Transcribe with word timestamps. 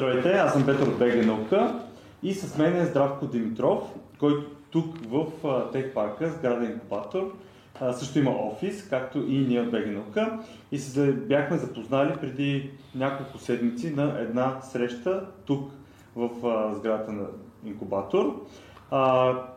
Здравейте, 0.00 0.32
аз 0.32 0.52
съм 0.52 0.66
Петър 0.66 0.86
от 0.86 0.98
БГ 0.98 1.26
Наука 1.26 1.80
и 2.22 2.34
с 2.34 2.58
мен 2.58 2.76
е 2.76 2.84
Здравко 2.84 3.26
Димитров, 3.26 3.82
който 4.18 4.50
тук 4.70 4.96
в 5.08 5.26
Тех 5.72 5.94
парка, 5.94 6.30
сграда 6.30 6.64
инкубатор, 6.64 7.32
също 7.92 8.18
има 8.18 8.30
офис, 8.30 8.88
както 8.88 9.18
и 9.18 9.38
ние 9.38 9.60
от 9.60 9.70
БГ 9.70 9.86
Наука. 9.86 10.38
И 10.72 10.78
се 10.78 11.12
бяхме 11.12 11.56
запознали 11.56 12.12
преди 12.20 12.70
няколко 12.94 13.38
седмици 13.38 13.94
на 13.94 14.20
една 14.20 14.60
среща 14.60 15.26
тук 15.46 15.70
в 16.16 16.30
сградата 16.74 17.12
на 17.12 17.26
инкубатор. 17.64 18.46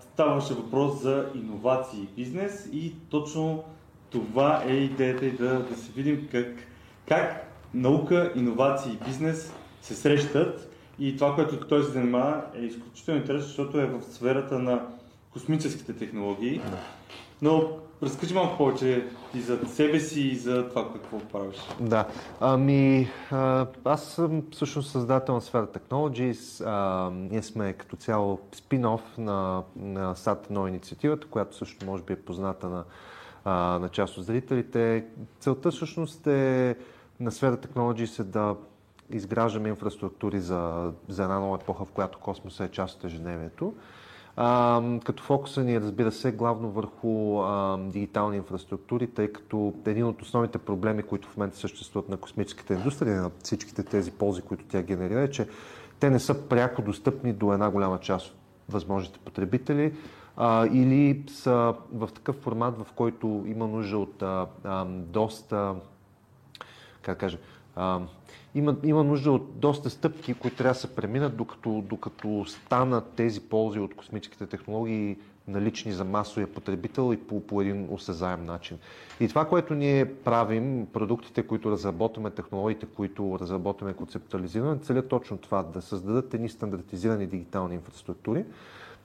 Ставаше 0.01 0.53
въпрос 0.53 1.01
за 1.01 1.25
иновации 1.35 2.01
и 2.01 2.15
бизнес 2.15 2.69
и 2.73 2.93
точно 3.09 3.63
това 4.09 4.63
е 4.67 4.73
идеята 4.73 5.25
и 5.25 5.31
да, 5.31 5.59
да 5.59 5.77
се 5.77 5.91
видим 5.91 6.27
как, 6.31 6.47
как 7.07 7.49
наука, 7.73 8.31
иновации 8.35 8.91
и 8.91 9.05
бизнес 9.05 9.53
се 9.83 9.95
срещат 9.95 10.69
и 10.99 11.17
това, 11.17 11.35
което 11.35 11.67
той 11.67 11.83
се 11.83 11.91
занимава 11.91 12.41
е 12.55 12.59
изключително 12.59 13.19
интересно, 13.19 13.47
защото 13.47 13.79
е 13.79 13.85
в 13.85 14.01
сферата 14.03 14.59
на 14.59 14.85
космическите 15.33 15.93
технологии. 15.93 16.61
Но 17.41 17.69
разкажи 18.03 18.33
малко 18.33 18.57
повече 18.57 19.07
и 19.35 19.41
за 19.41 19.59
себе 19.67 19.99
си 19.99 20.21
и 20.21 20.35
за 20.35 20.69
това 20.69 20.93
какво 20.93 21.19
правиш. 21.19 21.55
Да, 21.79 22.07
ами 22.39 23.09
аз 23.85 24.03
съм 24.03 24.43
всъщност 24.51 24.91
създател 24.91 25.35
на 25.35 25.41
сфера 25.41 25.67
Technologies. 25.67 26.63
А, 26.65 27.09
ние 27.11 27.43
сме 27.43 27.73
като 27.73 27.95
цяло 27.95 28.39
спин-оф 28.55 29.01
на, 29.17 29.63
на 29.75 30.15
SAT-1 30.15 30.67
инициативата, 30.67 31.27
която 31.27 31.55
също 31.55 31.85
може 31.85 32.03
би 32.03 32.13
е 32.13 32.15
позната 32.15 32.69
на, 32.69 32.83
а, 33.45 33.53
на 33.79 33.89
част 33.89 34.17
от 34.17 34.25
зрителите. 34.25 35.05
Целта 35.39 35.71
всъщност 35.71 36.27
е 36.27 36.75
на 37.19 37.31
сфера 37.31 37.57
Technologies 37.57 38.19
е 38.19 38.23
да 38.23 38.55
изграждаме 39.09 39.69
инфраструктури 39.69 40.39
за, 40.39 40.91
за 41.07 41.23
една 41.23 41.39
нова 41.39 41.57
епоха, 41.61 41.85
в 41.85 41.91
която 41.91 42.19
космоса 42.19 42.63
е 42.63 42.71
част 42.71 42.97
от 42.97 43.03
ежедневието. 43.03 43.73
Като 45.05 45.23
фокуса 45.23 45.63
ни 45.63 45.75
е, 45.75 45.81
разбира 45.81 46.11
се, 46.11 46.31
главно 46.31 46.69
върху 46.69 47.41
а, 47.41 47.77
дигитални 47.77 48.37
инфраструктури, 48.37 49.07
тъй 49.07 49.27
като 49.27 49.73
един 49.85 50.05
от 50.05 50.21
основните 50.21 50.57
проблеми, 50.57 51.03
които 51.03 51.27
в 51.27 51.37
момента 51.37 51.57
съществуват 51.57 52.09
на 52.09 52.17
космическата 52.17 52.73
индустрия, 52.73 53.21
на 53.21 53.31
всичките 53.43 53.83
тези 53.83 54.11
ползи, 54.11 54.41
които 54.41 54.65
тя 54.67 54.81
генерира, 54.81 55.21
е, 55.21 55.31
че 55.31 55.47
те 55.99 56.09
не 56.09 56.19
са 56.19 56.47
пряко 56.47 56.81
достъпни 56.81 57.33
до 57.33 57.53
една 57.53 57.69
голяма 57.69 57.99
част 57.99 58.27
от 58.27 58.35
възможните 58.69 59.19
потребители 59.19 59.93
а, 60.37 60.67
или 60.67 61.23
са 61.29 61.73
в 61.93 62.09
такъв 62.15 62.35
формат, 62.35 62.77
в 62.77 62.93
който 62.95 63.43
има 63.47 63.67
нужда 63.67 63.97
от 63.97 64.21
а, 64.21 64.47
а, 64.63 64.85
доста, 64.85 65.75
как 67.01 67.17
кажа, 67.17 67.37
а, 67.75 67.99
има, 68.55 68.75
има 68.83 69.03
нужда 69.03 69.31
от 69.31 69.59
доста 69.59 69.89
стъпки, 69.89 70.33
които 70.33 70.57
трябва 70.57 70.73
да 70.73 70.79
се 70.79 70.95
преминат, 70.95 71.37
докато, 71.37 71.83
докато 71.89 72.45
станат 72.47 73.11
тези 73.15 73.41
ползи 73.41 73.79
от 73.79 73.95
космическите 73.95 74.47
технологии 74.47 75.17
налични 75.47 75.91
за 75.91 76.05
масовия 76.05 76.47
потребител 76.53 77.13
и 77.13 77.17
по, 77.17 77.39
по 77.39 77.61
един 77.61 77.87
осезаем 77.91 78.45
начин. 78.45 78.77
И 79.19 79.27
това, 79.27 79.45
което 79.45 79.73
ние 79.73 80.13
правим, 80.13 80.87
продуктите, 80.93 81.43
които 81.47 81.71
разработваме, 81.71 82.29
технологиите, 82.29 82.85
които 82.85 83.37
разработваме, 83.39 83.93
концептуализираме, 83.93 84.77
целят 84.77 85.07
точно 85.07 85.37
това, 85.37 85.63
да 85.63 85.81
създадат 85.81 86.33
едни 86.33 86.49
стандартизирани 86.49 87.27
дигитални 87.27 87.75
инфраструктури, 87.75 88.45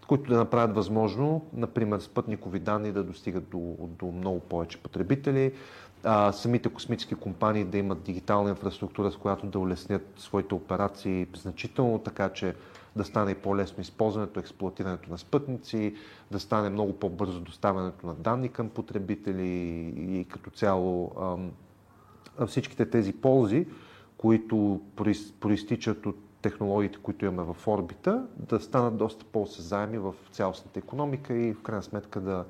които 0.08 0.30
да 0.30 0.36
направят 0.36 0.74
възможно, 0.76 1.46
например, 1.52 2.00
спътникови 2.00 2.58
данни 2.58 2.92
да 2.92 3.04
достигат 3.04 3.48
до, 3.48 3.76
до 3.80 4.06
много 4.06 4.40
повече 4.40 4.78
потребители, 4.78 5.52
а, 6.04 6.32
самите 6.32 6.68
космически 6.68 7.14
компании 7.14 7.64
да 7.64 7.78
имат 7.78 8.02
дигитална 8.02 8.50
инфраструктура, 8.50 9.10
с 9.12 9.16
която 9.16 9.46
да 9.46 9.58
улеснят 9.58 10.14
своите 10.16 10.54
операции 10.54 11.26
значително, 11.36 11.98
така 11.98 12.28
че 12.28 12.54
да 12.96 13.04
стане 13.04 13.34
по-лесно 13.34 13.80
използването, 13.80 14.40
експлуатирането 14.40 15.10
на 15.10 15.18
спътници, 15.18 15.94
да 16.30 16.40
стане 16.40 16.70
много 16.70 16.92
по-бързо 16.92 17.40
доставянето 17.40 18.06
на 18.06 18.14
данни 18.14 18.48
към 18.48 18.68
потребители 18.68 19.48
и 19.98 20.26
като 20.28 20.50
цяло 20.50 21.12
а, 22.38 22.46
всичките 22.46 22.90
тези 22.90 23.12
ползи, 23.12 23.66
които 24.16 24.80
проистичат 25.40 26.06
от 26.06 26.16
технологиите, 26.42 26.98
които 27.02 27.24
имаме 27.24 27.52
в 27.54 27.68
орбита, 27.68 28.26
да 28.36 28.60
станат 28.60 28.96
доста 28.96 29.24
по-осезаеми 29.24 29.98
в 29.98 30.14
цялостната 30.30 30.78
економика 30.78 31.34
и 31.34 31.54
в 31.54 31.62
крайна 31.62 31.82
сметка 31.82 32.20
да 32.20 32.44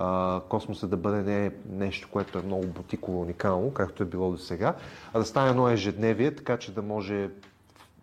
а, 0.00 0.40
космоса 0.48 0.88
да 0.88 0.96
бъде 0.96 1.22
не 1.22 1.52
нещо, 1.70 2.08
което 2.12 2.38
е 2.38 2.42
много 2.42 2.66
бутиково, 2.66 3.20
уникално, 3.20 3.70
както 3.70 4.02
е 4.02 4.06
било 4.06 4.30
до 4.30 4.38
сега, 4.38 4.74
а 5.14 5.18
да 5.18 5.24
стане 5.24 5.50
едно 5.50 5.68
ежедневие, 5.68 6.34
така 6.34 6.56
че 6.56 6.74
да 6.74 6.82
може 6.82 7.30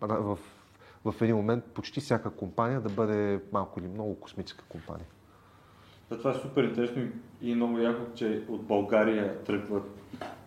в, 0.00 0.38
в, 1.04 1.12
в 1.12 1.22
един 1.22 1.36
момент 1.36 1.64
почти 1.64 2.00
всяка 2.00 2.30
компания 2.30 2.80
да 2.80 2.88
бъде 2.88 3.40
малко 3.52 3.80
или 3.80 3.88
много 3.88 4.20
космическа 4.20 4.64
компания. 4.68 5.06
Да, 6.10 6.18
това 6.18 6.30
е 6.30 6.34
супер 6.34 6.64
интересно 6.64 7.02
и 7.42 7.54
много 7.54 7.78
яко, 7.78 8.02
че 8.14 8.42
от 8.48 8.62
България 8.62 9.38
тръгва 9.38 9.80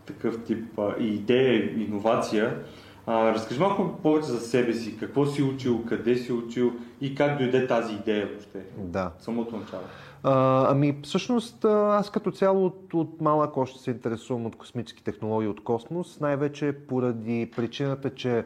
такъв 0.06 0.44
тип 0.44 0.79
а, 0.79 0.95
идея, 1.00 1.81
иновация. 1.81 2.63
А, 3.06 3.34
разкажи 3.34 3.59
малко 3.59 4.00
повече 4.03 4.28
за 4.28 4.40
себе 4.40 4.73
си. 4.73 4.97
Какво 4.97 5.25
си 5.25 5.44
учил, 5.44 5.85
къде 5.85 6.16
си 6.16 6.31
учил 6.31 6.73
и 7.01 7.16
как 7.16 7.38
дойде 7.38 7.67
тази 7.67 7.94
идея 7.94 8.28
въобще? 8.28 8.59
Да. 8.78 9.11
Самото 9.19 9.57
начало. 9.57 9.84
А, 10.24 10.66
ами, 10.72 11.00
всъщност, 11.04 11.66
аз 11.66 12.09
като 12.09 12.32
цяло 12.32 12.66
от, 12.66 12.94
от 12.94 13.22
малък 13.22 13.58
още 13.58 13.80
се 13.80 13.92
интересувам 13.92 14.46
от 14.46 14.56
космически 14.56 15.04
технологии, 15.04 15.50
от 15.50 15.64
космос, 15.64 16.20
най-вече 16.20 16.74
поради 16.88 17.52
причината, 17.56 18.16
че 18.16 18.46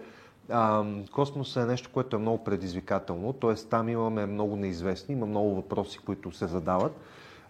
а, 0.50 0.86
космос 1.12 1.56
е 1.56 1.66
нещо, 1.66 1.90
което 1.94 2.16
е 2.16 2.20
много 2.20 2.44
предизвикателно, 2.44 3.34
т.е. 3.34 3.56
там 3.56 3.90
имаме 3.90 4.26
много 4.26 4.56
неизвестни, 4.56 5.16
има 5.16 5.26
много 5.26 5.56
въпроси, 5.56 6.00
които 6.06 6.32
се 6.32 6.48
задават 6.48 7.00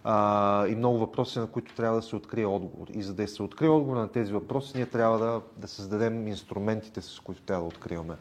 а, 0.04 0.68
и 0.68 0.76
много 0.76 0.98
въпроси, 0.98 1.40
на 1.40 1.48
които 1.48 1.76
трябва 1.76 1.96
да 1.96 2.02
се 2.02 2.16
открие 2.16 2.46
отговор. 2.46 2.88
И 2.94 3.04
за 3.04 3.14
да 3.14 3.28
се 3.28 3.44
открие 3.44 3.70
отговор 3.70 3.98
на 3.98 4.08
тези 4.08 4.34
въпроси, 4.34 4.72
ние 4.76 4.86
трябва 4.86 5.20
да, 5.20 5.42
да 5.58 5.68
създадем 5.68 6.28
инструментите, 6.28 7.02
с 7.02 7.20
които 7.20 7.42
трябва 7.42 7.64
да 7.64 7.68
откриваме 7.68 8.16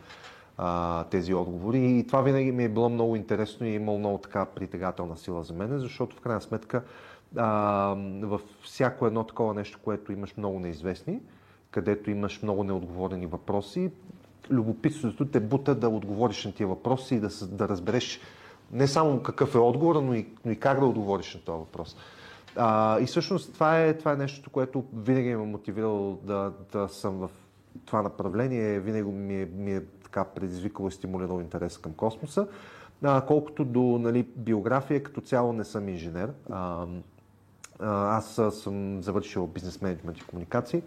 а, 0.59 1.05
тези 1.05 1.35
отговори. 1.35 1.99
И 1.99 2.07
това 2.07 2.23
винаги 2.23 2.53
ми 2.53 2.65
е 2.65 2.69
било 2.69 2.89
много 2.89 3.17
интересно 3.17 3.67
и 3.67 3.71
е 3.71 3.75
имало 3.75 3.99
много 3.99 4.19
така 4.19 4.45
притегателна 4.45 5.17
сила 5.17 5.43
за 5.43 5.55
мен, 5.55 5.79
защото 5.79 6.17
в 6.17 6.21
крайна 6.21 6.41
сметка 6.41 6.83
а, 7.37 7.49
във 8.23 8.43
всяко 8.63 9.07
едно 9.07 9.25
такова 9.25 9.55
нещо, 9.55 9.79
което 9.85 10.13
имаш 10.13 10.37
много 10.37 10.61
неизвестни, 10.61 11.21
където 11.71 12.11
имаш 12.11 12.43
много 12.43 12.65
неотговорени 12.65 13.27
въпроси, 13.27 13.91
любопитството 14.51 15.25
те 15.25 15.41
бута 15.41 15.75
да 15.75 15.89
отговориш 15.89 16.45
на 16.45 16.53
тия 16.53 16.67
въпроси 16.67 17.15
и 17.15 17.21
да, 17.21 17.29
да 17.47 17.69
разбереш 17.69 18.21
не 18.73 18.87
само 18.87 19.23
какъв 19.23 19.55
е 19.55 19.59
отговор, 19.59 20.03
но 20.03 20.15
и, 20.15 20.27
но 20.45 20.53
и 20.53 20.57
как 20.57 20.81
да 20.81 20.87
отговориш 20.87 21.35
на 21.35 21.41
този 21.41 21.59
въпрос. 21.59 21.97
А, 22.57 23.01
и 23.01 23.07
всъщност 23.07 23.55
това 23.55 23.81
е, 23.81 23.99
това 23.99 24.13
е 24.13 24.17
нещо, 24.17 24.51
което 24.51 24.85
винаги 24.97 25.37
ме 25.37 25.45
мотивирало 25.45 26.19
да, 26.23 26.53
да 26.73 26.89
съм 26.89 27.19
в 27.19 27.31
това 27.87 28.03
направление. 28.03 28.81
Винаги 28.81 29.11
ми 29.11 29.43
е, 29.43 29.47
ми 29.47 29.73
е 29.77 29.83
така 30.15 30.25
предизвикало 30.25 30.89
и 30.89 30.93
стимулирало 30.93 31.41
интерес 31.41 31.79
към 31.79 31.93
космоса. 31.93 32.47
А, 33.03 33.21
колкото 33.21 33.65
до 33.65 33.81
нали, 33.81 34.23
биография, 34.37 35.03
като 35.03 35.21
цяло 35.21 35.53
не 35.53 35.65
съм 35.65 35.89
инженер. 35.89 36.33
А, 36.51 36.87
аз 38.17 38.41
съм 38.51 39.03
завършил 39.03 39.47
бизнес 39.47 39.83
менеджмент 39.83 40.19
и 40.19 40.23
комуникации. 40.23 40.83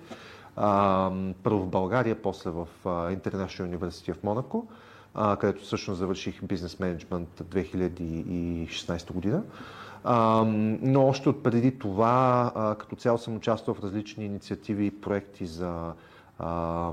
А, 0.56 1.12
първо 1.44 1.60
в 1.60 1.68
България, 1.68 2.22
после 2.22 2.50
в 2.50 2.68
International 2.86 3.78
University 3.78 4.14
в 4.14 4.24
Монако, 4.24 4.68
а, 5.14 5.36
където 5.36 5.64
всъщност 5.64 5.98
завърших 5.98 6.44
бизнес 6.44 6.80
менеджмент 6.80 7.44
2016 7.44 9.14
година. 9.14 9.44
А, 10.04 10.44
но 10.82 11.08
още 11.08 11.30
от 11.30 11.44
преди 11.44 11.80
това, 11.80 12.52
а, 12.56 12.76
като 12.76 12.96
цяло 12.96 13.18
съм 13.18 13.36
участвал 13.36 13.76
в 13.76 13.84
различни 13.84 14.26
инициативи 14.26 14.86
и 14.86 15.02
проекти 15.02 15.46
за, 15.46 15.94
а, 16.40 16.92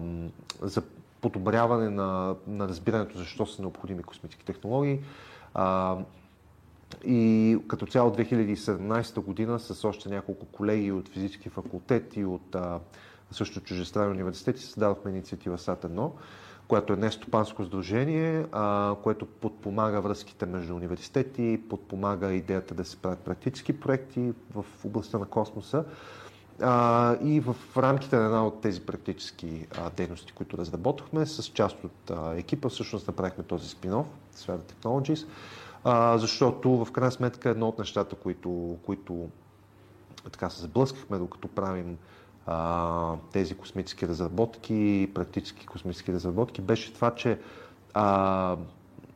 за 0.62 0.83
подобряване 1.25 1.91
на, 1.91 2.35
на 2.47 2.69
разбирането 2.69 3.19
защо 3.19 3.47
са 3.47 3.62
необходими 3.62 4.03
космически 4.03 4.44
технологии. 4.44 5.00
А, 5.55 5.97
и 7.05 7.59
като 7.69 7.87
цяло 7.87 8.11
2017 8.11 9.21
година 9.21 9.59
с 9.59 9.85
още 9.85 10.09
няколко 10.09 10.47
колеги 10.47 10.93
от 10.93 11.09
физически 11.09 11.49
факултет 11.49 12.17
и 12.17 12.25
от 12.25 12.55
а, 12.55 12.81
също 13.31 13.61
чужестранни 13.61 14.12
университети 14.12 14.62
създадохме 14.62 15.11
инициатива 15.11 15.59
САТ-1, 15.59 16.11
която 16.69 16.93
е 16.93 16.97
нестопанско 16.97 17.65
сдружение, 17.65 18.47
а, 18.53 18.94
което 19.03 19.27
подпомага 19.27 20.00
връзките 20.00 20.47
между 20.47 20.77
университети, 20.77 21.61
подпомага 21.69 22.32
идеята 22.32 22.75
да 22.75 22.85
се 22.85 22.97
правят 22.97 23.19
практически 23.19 23.81
проекти 23.81 24.32
в 24.55 24.65
областта 24.85 25.19
на 25.19 25.27
космоса. 25.27 25.85
А, 26.62 27.17
и 27.23 27.41
в 27.41 27.56
рамките 27.77 28.17
на 28.17 28.25
една 28.25 28.47
от 28.47 28.61
тези 28.61 28.81
практически 28.81 29.67
а, 29.79 29.91
дейности, 29.91 30.33
които 30.33 30.59
разработахме, 30.59 31.27
с 31.27 31.43
част 31.43 31.85
от 31.85 32.11
а, 32.11 32.35
екипа 32.37 32.69
всъщност 32.69 33.06
направихме 33.06 33.45
този 33.45 33.69
спинов, 33.69 34.06
Сфера 34.33 34.59
Technologies, 34.59 35.27
а, 35.85 36.19
защото 36.19 36.85
в 36.85 36.93
крайна 36.93 37.12
сметка 37.12 37.51
едно 37.51 37.69
от 37.69 37.79
нещата, 37.79 38.17
които, 38.17 38.77
които 38.87 39.29
така 40.33 40.51
се 40.51 40.62
сблъскахме, 40.62 41.19
докато 41.19 41.49
правим 41.49 41.99
а, 42.47 43.17
тези 43.33 43.55
космически 43.55 44.09
разработки, 44.09 45.11
практически 45.15 45.67
космически 45.67 46.12
разработки, 46.12 46.62
беше 46.62 46.95
това, 46.95 47.15
че 47.15 47.39
а, 47.95 48.56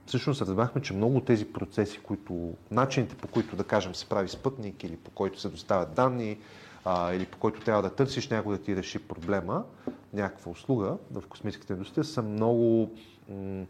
всъщност 0.06 0.40
разбрахме, 0.40 0.82
че 0.82 0.93
много 0.93 1.17
от 1.17 1.25
тези 1.25 1.44
процеси, 1.44 1.99
които, 1.99 2.55
начините 2.70 3.14
по 3.17 3.29
които, 3.29 3.56
да 3.56 3.64
кажем, 3.64 3.94
се 3.94 4.08
прави 4.08 4.29
спътник 4.29 4.85
или 4.85 4.96
по 4.96 5.11
който 5.11 5.40
се 5.40 5.49
доставят 5.49 5.94
данни, 5.94 6.38
а, 6.84 7.12
или 7.12 7.26
по 7.26 7.38
който 7.38 7.60
трябва 7.60 7.82
да 7.82 7.94
търсиш 7.94 8.28
някой 8.28 8.56
да 8.56 8.62
ти 8.62 8.76
реши 8.76 8.98
проблема, 8.98 9.64
някаква 10.12 10.52
услуга 10.52 10.96
в 11.10 11.22
космическата 11.28 11.72
индустрия, 11.72 12.04
са 12.04 12.22
много, 12.22 12.90
м- 13.28 13.64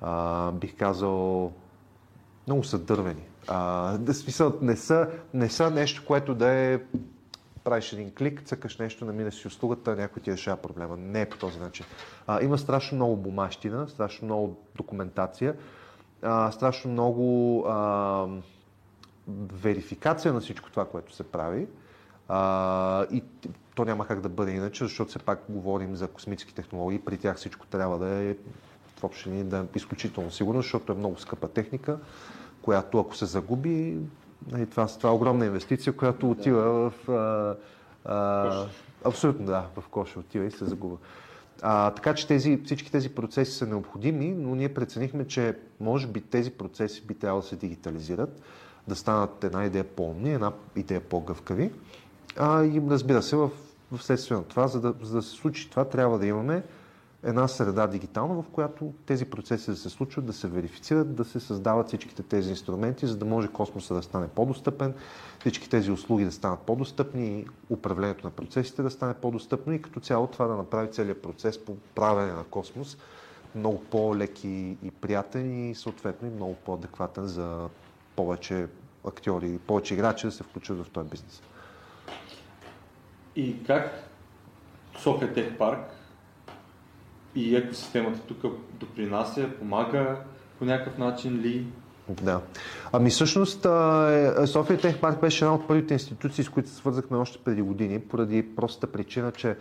а, 0.00 0.52
бих 0.52 0.76
казал, 0.76 1.52
много 2.46 2.64
са 2.64 2.78
дървени. 2.78 3.22
А, 3.48 3.98
да, 3.98 4.14
смисъл, 4.14 4.58
не 4.60 4.76
са, 4.76 5.10
не 5.34 5.48
са 5.48 5.70
нещо, 5.70 6.04
което 6.06 6.34
да 6.34 6.48
е 6.48 6.80
правиш 7.64 7.92
един 7.92 8.14
клик, 8.14 8.42
цъкаш 8.44 8.78
нещо, 8.78 9.04
намираш 9.04 9.34
си 9.34 9.46
услугата, 9.46 9.96
някой 9.96 10.22
ти 10.22 10.32
решава 10.32 10.56
проблема. 10.56 10.96
Не 10.96 11.20
е 11.20 11.28
по 11.28 11.38
този 11.38 11.58
начин. 11.58 11.86
А, 12.26 12.42
има 12.42 12.58
страшно 12.58 12.96
много 12.96 13.16
бумащина, 13.16 13.88
страшно 13.88 14.24
много 14.24 14.56
документация, 14.76 15.56
а, 16.22 16.50
страшно 16.52 16.90
много 16.90 17.58
а, 17.68 18.26
верификация 19.52 20.32
на 20.32 20.40
всичко 20.40 20.70
това, 20.70 20.84
което 20.84 21.14
се 21.14 21.22
прави. 21.22 21.66
А, 22.28 23.06
и 23.12 23.22
то 23.74 23.84
няма 23.84 24.06
как 24.06 24.20
да 24.20 24.28
бъде 24.28 24.52
иначе, 24.52 24.84
защото 24.84 25.10
все 25.10 25.18
пак 25.18 25.44
говорим 25.48 25.96
за 25.96 26.08
космически 26.08 26.54
технологии, 26.54 26.98
при 26.98 27.18
тях 27.18 27.36
всичко 27.36 27.66
трябва 27.66 27.98
да 27.98 28.08
е 28.08 28.36
в 28.96 29.04
общи 29.04 29.30
да 29.30 29.58
е 29.58 29.62
изключително 29.74 30.30
сигурно, 30.30 30.62
защото 30.62 30.92
е 30.92 30.96
много 30.96 31.18
скъпа 31.18 31.48
техника, 31.48 31.98
която 32.62 32.98
ако 33.00 33.16
се 33.16 33.26
загуби, 33.26 33.98
нали, 34.50 34.66
това, 34.66 34.86
това 34.86 35.10
е 35.10 35.12
огромна 35.12 35.46
инвестиция, 35.46 35.92
която 35.92 36.30
отива 36.30 36.90
в... 36.90 37.08
А, 37.08 37.56
а, 38.04 38.66
абсолютно 39.04 39.46
да, 39.46 39.66
в 39.76 39.88
коша 39.88 40.20
отива 40.20 40.44
и 40.44 40.50
се 40.50 40.64
загуба. 40.64 40.96
А, 41.62 41.90
така 41.90 42.14
че 42.14 42.26
тези, 42.26 42.60
всички 42.64 42.92
тези 42.92 43.08
процеси 43.08 43.52
са 43.52 43.66
необходими, 43.66 44.34
но 44.38 44.54
ние 44.54 44.74
преценихме, 44.74 45.26
че 45.26 45.56
може 45.80 46.06
би 46.06 46.20
тези 46.20 46.50
процеси 46.50 47.06
би 47.06 47.14
трябвало 47.14 47.42
да 47.42 47.48
се 47.48 47.56
дигитализират, 47.56 48.42
да 48.88 48.96
станат 48.96 49.44
една 49.44 49.64
идея 49.64 49.84
по-умни, 49.84 50.32
една 50.32 50.52
идея 50.76 51.00
по-гъвкави. 51.00 51.72
А, 52.36 52.64
и 52.64 52.82
разбира 52.90 53.22
се, 53.22 53.36
в, 53.36 53.50
в 53.92 54.02
следствие 54.02 54.36
на 54.36 54.44
това, 54.44 54.68
за 54.68 54.80
да, 54.80 54.94
за 55.02 55.16
да 55.16 55.22
се 55.22 55.30
случи 55.30 55.70
това, 55.70 55.84
трябва 55.84 56.18
да 56.18 56.26
имаме 56.26 56.62
една 57.22 57.48
среда 57.48 57.86
дигитална, 57.86 58.42
в 58.42 58.48
която 58.52 58.92
тези 59.06 59.24
процеси 59.24 59.70
да 59.70 59.76
се 59.76 59.90
случват, 59.90 60.26
да 60.26 60.32
се 60.32 60.48
верифицират, 60.48 61.14
да 61.14 61.24
се 61.24 61.40
създават 61.40 61.88
всичките 61.88 62.22
тези 62.22 62.50
инструменти, 62.50 63.06
за 63.06 63.16
да 63.16 63.24
може 63.24 63.48
космоса 63.48 63.94
да 63.94 64.02
стане 64.02 64.28
по-достъпен, 64.28 64.94
всички 65.40 65.70
тези 65.70 65.90
услуги 65.90 66.24
да 66.24 66.32
станат 66.32 66.60
по-достъпни, 66.60 67.46
управлението 67.70 68.26
на 68.26 68.30
процесите 68.30 68.82
да 68.82 68.90
стане 68.90 69.14
по-достъпно 69.14 69.72
и 69.72 69.82
като 69.82 70.00
цяло 70.00 70.26
това 70.26 70.46
да 70.46 70.54
направи 70.54 70.90
целият 70.90 71.22
процес 71.22 71.64
по 71.64 71.76
правене 71.94 72.32
на 72.32 72.44
космос 72.44 72.96
много 73.54 73.84
по-леки 73.84 74.76
и 74.82 74.90
приятен 74.90 75.70
и 75.70 75.74
съответно 75.74 76.28
и 76.28 76.34
много 76.34 76.54
по-адекватен 76.54 77.26
за 77.26 77.68
повече 78.16 78.66
актьори, 79.06 79.58
повече 79.58 79.94
играчи 79.94 80.26
да 80.26 80.32
се 80.32 80.42
включат 80.42 80.84
в 80.84 80.90
този 80.90 81.08
бизнес. 81.08 81.42
И 83.36 83.64
как 83.64 84.10
София 84.98 85.34
Тех 85.34 85.58
Парк 85.58 85.80
и 87.34 87.56
екосистемата 87.56 88.20
тук 88.20 88.42
допринася, 88.72 89.50
помага 89.58 90.16
по 90.58 90.64
някакъв 90.64 90.98
начин 90.98 91.40
ли? 91.40 91.66
Да. 92.08 92.40
Ами 92.92 93.10
всъщност 93.10 93.64
е, 93.64 94.46
София 94.46 94.80
Тех 94.80 95.00
Парк 95.00 95.20
беше 95.20 95.44
една 95.44 95.54
от 95.54 95.68
първите 95.68 95.94
институции, 95.94 96.44
с 96.44 96.48
които 96.48 96.68
се 96.68 96.74
свързахме 96.74 97.16
още 97.16 97.38
преди 97.38 97.62
години, 97.62 98.00
поради 98.00 98.56
простата 98.56 98.92
причина, 98.92 99.32
че 99.32 99.56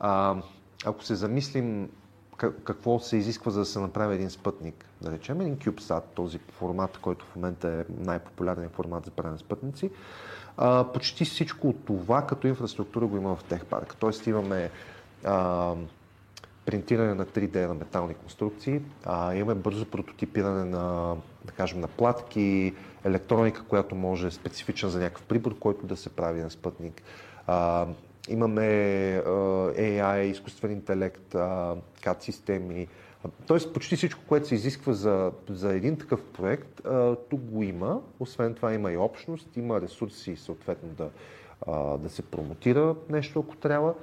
а, 0.00 0.36
ако 0.84 1.04
се 1.04 1.14
замислим 1.14 1.88
какво 2.36 2.98
се 2.98 3.16
изисква 3.16 3.50
за 3.50 3.58
да 3.58 3.66
се 3.66 3.78
направи 3.78 4.14
един 4.14 4.30
спътник, 4.30 4.84
да 5.02 5.12
речем 5.12 5.40
един 5.40 5.56
CubeSat, 5.56 6.02
този 6.14 6.38
формат, 6.38 6.98
който 6.98 7.24
в 7.24 7.36
момента 7.36 7.68
е 7.68 7.84
най-популярният 7.98 8.72
формат 8.72 9.04
за 9.04 9.10
правене 9.10 9.38
спътници, 9.38 9.90
а, 10.56 10.84
почти 10.92 11.24
всичко 11.24 11.68
от 11.68 11.84
това 11.84 12.26
като 12.26 12.46
инфраструктура 12.46 13.06
го 13.06 13.16
има 13.16 13.36
в 13.36 13.44
Техпарк. 13.44 13.96
Тоест 13.96 14.26
имаме 14.26 14.70
а, 15.24 15.74
принтиране 16.66 17.14
на 17.14 17.26
3D 17.26 17.66
на 17.66 17.74
метални 17.74 18.14
конструкции, 18.14 18.80
а, 19.04 19.34
имаме 19.34 19.54
бързо 19.54 19.86
прототипиране 19.86 20.64
на, 20.64 21.16
да 21.44 21.52
кажем, 21.52 21.80
на 21.80 21.88
платки, 21.88 22.74
електроника, 23.04 23.64
която 23.64 23.94
може 23.94 24.30
специфична 24.30 24.88
за 24.88 24.98
някакъв 24.98 25.22
прибор, 25.22 25.58
който 25.58 25.86
да 25.86 25.96
се 25.96 26.08
прави 26.08 26.40
на 26.40 26.50
спътник. 26.50 27.02
А, 27.46 27.86
имаме 28.28 28.66
а, 29.16 29.30
AI, 29.72 30.20
изкуствен 30.20 30.72
интелект, 30.72 31.32
CAD 32.02 32.22
системи, 32.22 32.88
Тоест 33.46 33.72
почти 33.72 33.96
всичко, 33.96 34.20
което 34.26 34.48
се 34.48 34.54
изисква 34.54 34.92
за, 34.92 35.32
за 35.48 35.74
един 35.74 35.98
такъв 35.98 36.22
проект, 36.24 36.80
тук 37.30 37.40
го 37.40 37.62
има. 37.62 38.00
Освен 38.20 38.54
това 38.54 38.74
има 38.74 38.92
и 38.92 38.96
общност, 38.96 39.56
има 39.56 39.80
ресурси 39.80 40.36
съответно 40.36 40.88
да, 40.88 41.08
да 41.98 42.08
се 42.08 42.22
промотира 42.22 42.94
нещо, 43.10 43.40
ако 43.40 43.56
трябва. 43.56 43.94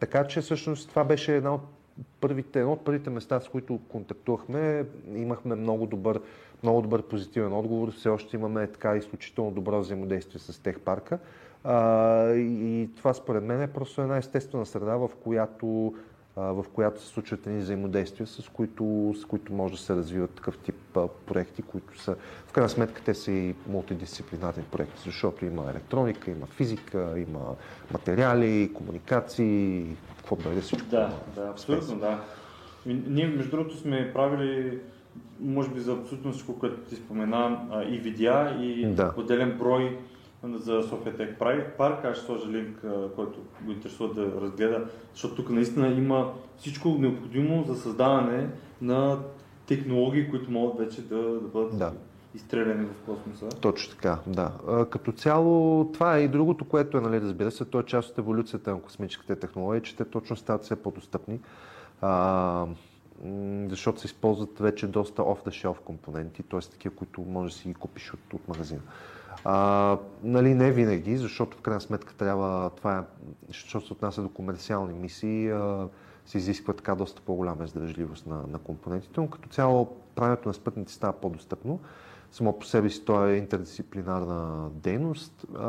Така 0.00 0.26
че 0.26 0.40
всъщност 0.40 0.88
това 0.88 1.04
беше 1.04 1.36
една 1.36 1.54
от 1.54 1.60
първите, 2.20 2.60
едно 2.60 2.72
от 2.72 2.84
първите 2.84 3.10
места, 3.10 3.40
с 3.40 3.48
които 3.48 3.80
контактувахме. 3.88 4.84
Имахме 5.14 5.54
много 5.54 5.86
добър, 5.86 6.20
много 6.62 6.82
добър 6.82 7.02
позитивен 7.02 7.52
отговор. 7.52 7.92
Все 7.92 8.08
още 8.08 8.36
имаме 8.36 8.66
така 8.66 8.96
изключително 8.96 9.50
добро 9.50 9.80
взаимодействие 9.80 10.40
с 10.40 10.62
Техпарка. 10.62 11.18
и 12.36 12.88
това 12.96 13.14
според 13.14 13.44
мен 13.44 13.62
е 13.62 13.72
просто 13.72 14.02
една 14.02 14.16
естествена 14.16 14.66
среда, 14.66 14.96
в 14.96 15.10
която 15.24 15.94
в 16.36 16.64
която 16.72 17.02
се 17.02 17.08
случват 17.08 17.46
едни 17.46 17.60
взаимодействия, 17.60 18.26
с 18.26 18.48
които, 18.48 19.14
с 19.20 19.24
които 19.24 19.52
може 19.52 19.74
да 19.74 19.80
се 19.80 19.96
развиват 19.96 20.30
такъв 20.30 20.58
тип 20.58 20.98
проекти, 21.26 21.62
които 21.62 22.00
са, 22.00 22.16
в 22.46 22.52
крайна 22.52 22.68
сметка, 22.68 23.02
те 23.04 23.14
са 23.14 23.32
и 23.32 23.54
мултидисциплинарни 23.68 24.62
проекти, 24.62 25.02
защото 25.04 25.44
има 25.44 25.70
електроника, 25.70 26.30
има 26.30 26.46
физика, 26.46 27.14
има 27.16 27.40
материали, 27.92 28.70
комуникации, 28.74 29.86
какво 30.16 30.36
да 30.36 30.58
е 30.58 30.60
всичко. 30.60 30.88
Да, 30.88 31.12
да, 31.34 31.48
абсолютно, 31.50 31.98
да. 31.98 32.20
Ние, 32.86 33.26
между 33.26 33.50
другото, 33.50 33.76
сме 33.76 34.12
правили, 34.12 34.78
може 35.40 35.70
би 35.70 35.80
за 35.80 35.92
абсолютно 35.92 36.32
всичко, 36.32 36.58
което 36.58 36.76
ти 36.76 36.96
спомена, 36.96 37.58
и 37.88 37.98
видеа, 37.98 38.56
и 38.60 38.86
да. 38.86 39.14
отделен 39.16 39.58
брой 39.58 39.98
за 40.54 40.82
София 40.82 41.16
Тех 41.16 41.36
парк. 41.78 42.04
Аз 42.04 42.16
ще 42.16 42.26
сложа 42.26 42.48
линк, 42.48 42.84
който 43.16 43.38
го 43.64 43.72
интересува 43.72 44.14
да 44.14 44.40
разгледа, 44.40 44.84
защото 45.12 45.34
тук 45.34 45.50
наистина 45.50 45.88
има 45.88 46.32
всичко 46.56 46.88
необходимо 46.88 47.64
за 47.64 47.76
създаване 47.76 48.48
на 48.80 49.18
технологии, 49.66 50.30
които 50.30 50.50
могат 50.50 50.78
вече 50.78 51.02
да, 51.02 51.16
да 51.16 51.48
бъдат 51.48 51.78
да. 51.78 51.92
изстреляни 52.34 52.86
в 52.86 53.06
космоса. 53.06 53.48
Точно 53.60 53.94
така, 53.94 54.18
да. 54.26 54.52
Като 54.90 55.12
цяло, 55.12 55.84
това 55.92 56.16
е 56.16 56.22
и 56.22 56.28
другото, 56.28 56.64
което 56.64 56.98
е, 56.98 57.00
нали, 57.00 57.20
разбира 57.20 57.50
се, 57.50 57.64
то 57.64 57.80
е 57.80 57.82
част 57.82 58.10
от 58.10 58.18
еволюцията 58.18 58.70
на 58.70 58.80
космическите 58.80 59.36
технологии, 59.36 59.82
че 59.82 59.96
те 59.96 60.04
точно 60.04 60.36
стават 60.36 60.62
все 60.64 60.76
по-достъпни. 60.76 61.40
А, 62.00 62.66
защото 63.68 64.00
се 64.00 64.06
използват 64.06 64.58
вече 64.58 64.86
доста 64.86 65.22
off-the-shelf 65.22 65.78
компоненти, 65.78 66.42
т.е. 66.42 66.60
такива, 66.60 66.94
които 66.94 67.20
може 67.20 67.52
да 67.52 67.58
си 67.58 67.68
ги 67.68 67.74
купиш 67.74 68.14
от, 68.14 68.34
от 68.34 68.48
магазина. 68.48 68.80
А, 69.44 69.98
нали, 70.22 70.54
не 70.54 70.72
винаги, 70.72 71.16
защото 71.16 71.56
в 71.56 71.60
крайна 71.60 71.80
сметка 71.80 72.14
трябва, 72.14 72.70
това 72.70 72.98
е, 72.98 73.02
защото 73.48 73.86
се 73.86 73.92
отнася 73.92 74.22
до 74.22 74.28
комерциални 74.28 74.94
мисии, 74.94 75.50
а, 75.50 75.88
се 76.26 76.38
изисква 76.38 76.74
така 76.74 76.94
доста 76.94 77.22
по-голяма 77.22 77.64
издържливост 77.64 78.26
на, 78.26 78.42
на 78.48 78.58
компонентите, 78.58 79.20
но 79.20 79.30
като 79.30 79.48
цяло 79.48 79.96
правенето 80.14 80.48
на 80.48 80.54
спътници 80.54 80.94
става 80.94 81.12
по-достъпно. 81.12 81.80
Само 82.32 82.58
по 82.58 82.64
себе 82.64 82.90
си 82.90 83.04
то 83.04 83.26
е 83.26 83.36
интердисциплинарна 83.36 84.70
дейност 84.70 85.46
а, 85.58 85.64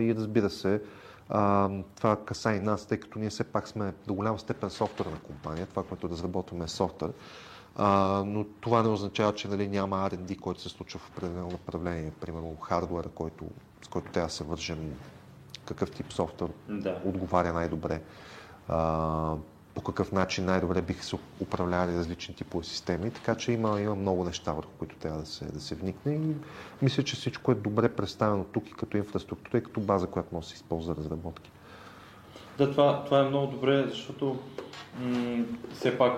и 0.00 0.14
разбира 0.14 0.50
се, 0.50 0.82
а, 1.28 1.70
това 1.96 2.16
каса 2.16 2.52
и 2.52 2.60
нас, 2.60 2.86
тъй 2.86 2.98
като 2.98 3.18
ние 3.18 3.30
все 3.30 3.44
пак 3.44 3.68
сме 3.68 3.94
до 4.06 4.14
голяма 4.14 4.38
степен 4.38 4.70
софтуерна 4.70 5.18
компания, 5.26 5.66
това, 5.66 5.82
което 5.82 6.08
разработваме 6.08 6.64
е 6.64 6.68
софтуер. 6.68 7.12
А, 7.76 8.22
но 8.26 8.44
това 8.60 8.82
не 8.82 8.88
означава, 8.88 9.34
че 9.34 9.48
нали, 9.48 9.68
няма 9.68 9.96
R&D, 9.96 10.38
който 10.38 10.60
се 10.60 10.68
случва 10.68 11.00
в 11.00 11.08
определено 11.10 11.48
направление. 11.48 12.12
Примерно 12.20 12.56
хардуера, 12.56 13.08
който, 13.08 13.44
с 13.82 13.88
който 13.88 14.12
трябва 14.12 14.26
да 14.26 14.32
се 14.34 14.44
вържем 14.44 14.94
какъв 15.64 15.90
тип 15.90 16.12
софтуер 16.12 16.50
да. 16.68 16.98
отговаря 17.04 17.52
най-добре. 17.52 18.02
А, 18.68 19.34
по 19.74 19.80
какъв 19.82 20.12
начин 20.12 20.44
най-добре 20.44 20.82
биха 20.82 21.04
се 21.04 21.16
управлявали 21.40 21.96
различни 21.96 22.34
типове 22.34 22.64
системи, 22.64 23.10
така 23.10 23.34
че 23.34 23.52
има, 23.52 23.80
има 23.80 23.94
много 23.94 24.24
неща, 24.24 24.52
върху 24.52 24.70
които 24.78 24.96
трябва 24.96 25.20
да 25.20 25.26
се, 25.26 25.44
да 25.44 25.60
се 25.60 25.74
вникне 25.74 26.14
и 26.14 26.34
мисля, 26.82 27.02
че 27.02 27.16
всичко 27.16 27.52
е 27.52 27.54
добре 27.54 27.88
представено 27.88 28.44
тук 28.44 28.68
и 28.68 28.72
като 28.72 28.96
инфраструктура 28.96 29.58
и 29.58 29.62
като 29.62 29.80
база, 29.80 30.06
която 30.06 30.28
може 30.34 30.44
да 30.44 30.48
се 30.48 30.54
използва 30.54 30.94
за 30.94 31.00
разработки. 31.00 31.50
Да, 32.58 32.70
това, 32.70 33.04
това 33.04 33.20
е 33.20 33.28
много 33.28 33.52
добре, 33.52 33.86
защото 33.88 34.38
м- 35.00 35.44
все 35.74 35.98
пак 35.98 36.12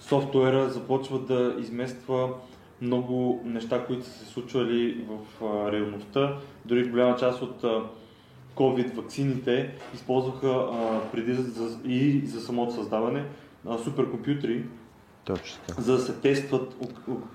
софтуера 0.00 0.70
започва 0.70 1.18
да 1.18 1.56
измества 1.58 2.28
много 2.80 3.42
неща, 3.44 3.86
които 3.86 4.04
са 4.04 4.10
се 4.10 4.24
случвали 4.24 5.06
в 5.08 5.44
а, 5.44 5.72
реалността. 5.72 6.36
Дори 6.64 6.88
голяма 6.88 7.16
част 7.16 7.42
от 7.42 7.64
а, 7.64 7.82
COVID 8.56 8.94
вакцините 8.94 9.74
използваха 9.94 10.48
а, 10.48 11.00
преди 11.12 11.34
за, 11.34 11.78
и 11.84 12.26
за 12.26 12.40
самото 12.40 12.74
създаване 12.74 13.24
а, 13.68 13.78
суперкомпютри, 13.78 14.64
Точно. 15.28 15.58
За 15.78 15.92
да 15.92 15.98
се 15.98 16.20
тестват 16.20 16.76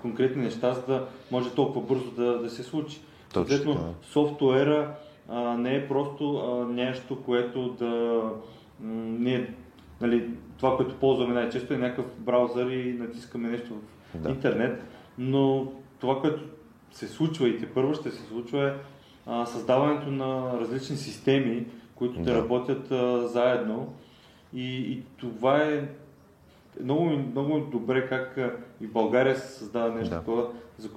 конкретни 0.02 0.42
неща, 0.42 0.74
за 0.74 0.82
да 0.86 1.06
може 1.30 1.50
толкова 1.50 1.86
бързо 1.86 2.10
да, 2.10 2.38
да 2.38 2.50
се 2.50 2.62
случи. 2.62 3.00
Съответно, 3.32 3.74
да. 3.74 4.06
софтуера 4.06 4.94
а, 5.28 5.40
не 5.40 5.76
е 5.76 5.88
просто 5.88 6.36
а, 6.36 6.72
нещо, 6.72 7.22
което 7.22 7.68
да 7.68 8.22
не 8.80 9.34
е, 9.34 9.48
нали, 10.06 10.30
това, 10.56 10.76
което 10.76 10.94
ползваме 10.94 11.34
най-често 11.34 11.74
е 11.74 11.78
някакъв 11.78 12.06
браузър 12.18 12.70
и 12.70 12.92
натискаме 12.92 13.48
нещо 13.48 13.74
в 14.14 14.18
да. 14.18 14.30
интернет, 14.30 14.84
но 15.18 15.72
това, 16.00 16.20
което 16.20 16.42
се 16.92 17.08
случва 17.08 17.48
и 17.48 17.58
те 17.58 17.66
първо 17.66 17.94
ще 17.94 18.10
се 18.10 18.22
случва 18.22 18.68
е 18.68 18.72
а, 19.26 19.46
създаването 19.46 20.10
на 20.10 20.60
различни 20.60 20.96
системи, 20.96 21.66
които 21.94 22.18
да. 22.18 22.24
те 22.24 22.34
работят 22.34 22.90
а, 22.90 23.28
заедно. 23.28 23.94
И, 24.54 24.76
и 24.92 25.02
това 25.16 25.62
е 25.62 25.88
много, 26.82 27.04
много 27.04 27.60
добре 27.60 28.08
как 28.08 28.38
и 28.80 28.86
в 28.86 28.92
България 28.92 29.36
се 29.36 29.58
създава 29.58 29.94
нещо 29.94 30.10
да. 30.10 30.18
такова 30.18 30.46
за, 30.78 30.88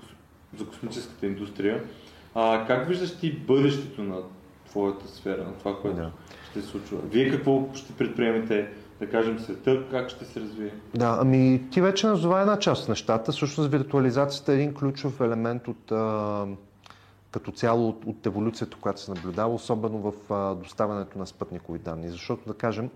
за 0.57 0.65
космическата 0.65 1.25
индустрия. 1.25 1.83
А, 2.35 2.65
как 2.67 2.87
виждаш 2.87 3.17
ти 3.17 3.31
бъдещето 3.31 4.03
на 4.03 4.21
твоята 4.69 5.07
сфера, 5.07 5.43
на 5.43 5.53
това, 5.53 5.81
което 5.81 5.97
да. 5.97 6.11
ще 6.49 6.61
се 6.61 6.67
случва? 6.67 6.97
Вие 7.11 7.31
какво 7.31 7.69
ще 7.73 7.93
предприемете, 7.93 8.69
да 8.99 9.09
кажем, 9.09 9.39
света, 9.39 9.83
как 9.91 10.09
ще 10.09 10.25
се 10.25 10.39
развие? 10.39 10.73
Да, 10.95 11.17
ами 11.21 11.63
ти 11.71 11.81
вече 11.81 12.07
назова 12.07 12.41
една 12.41 12.59
част 12.59 12.83
от 12.83 12.89
нещата. 12.89 13.31
Всъщност 13.31 13.71
виртуализацията 13.71 14.51
е 14.51 14.55
един 14.55 14.73
ключов 14.73 15.21
елемент 15.21 15.67
от 15.67 15.91
а, 15.91 16.45
като 17.31 17.51
цяло 17.51 17.89
от, 17.89 18.05
от 18.05 18.25
еволюцията, 18.25 18.77
която 18.81 19.01
се 19.01 19.11
наблюдава, 19.11 19.53
особено 19.53 20.11
в 20.11 20.33
а, 20.33 20.55
доставянето 20.55 21.17
на 21.17 21.27
спътникови 21.27 21.79
данни. 21.79 22.09
Защото, 22.09 22.47
да 22.47 22.53
кажем, 22.53 22.89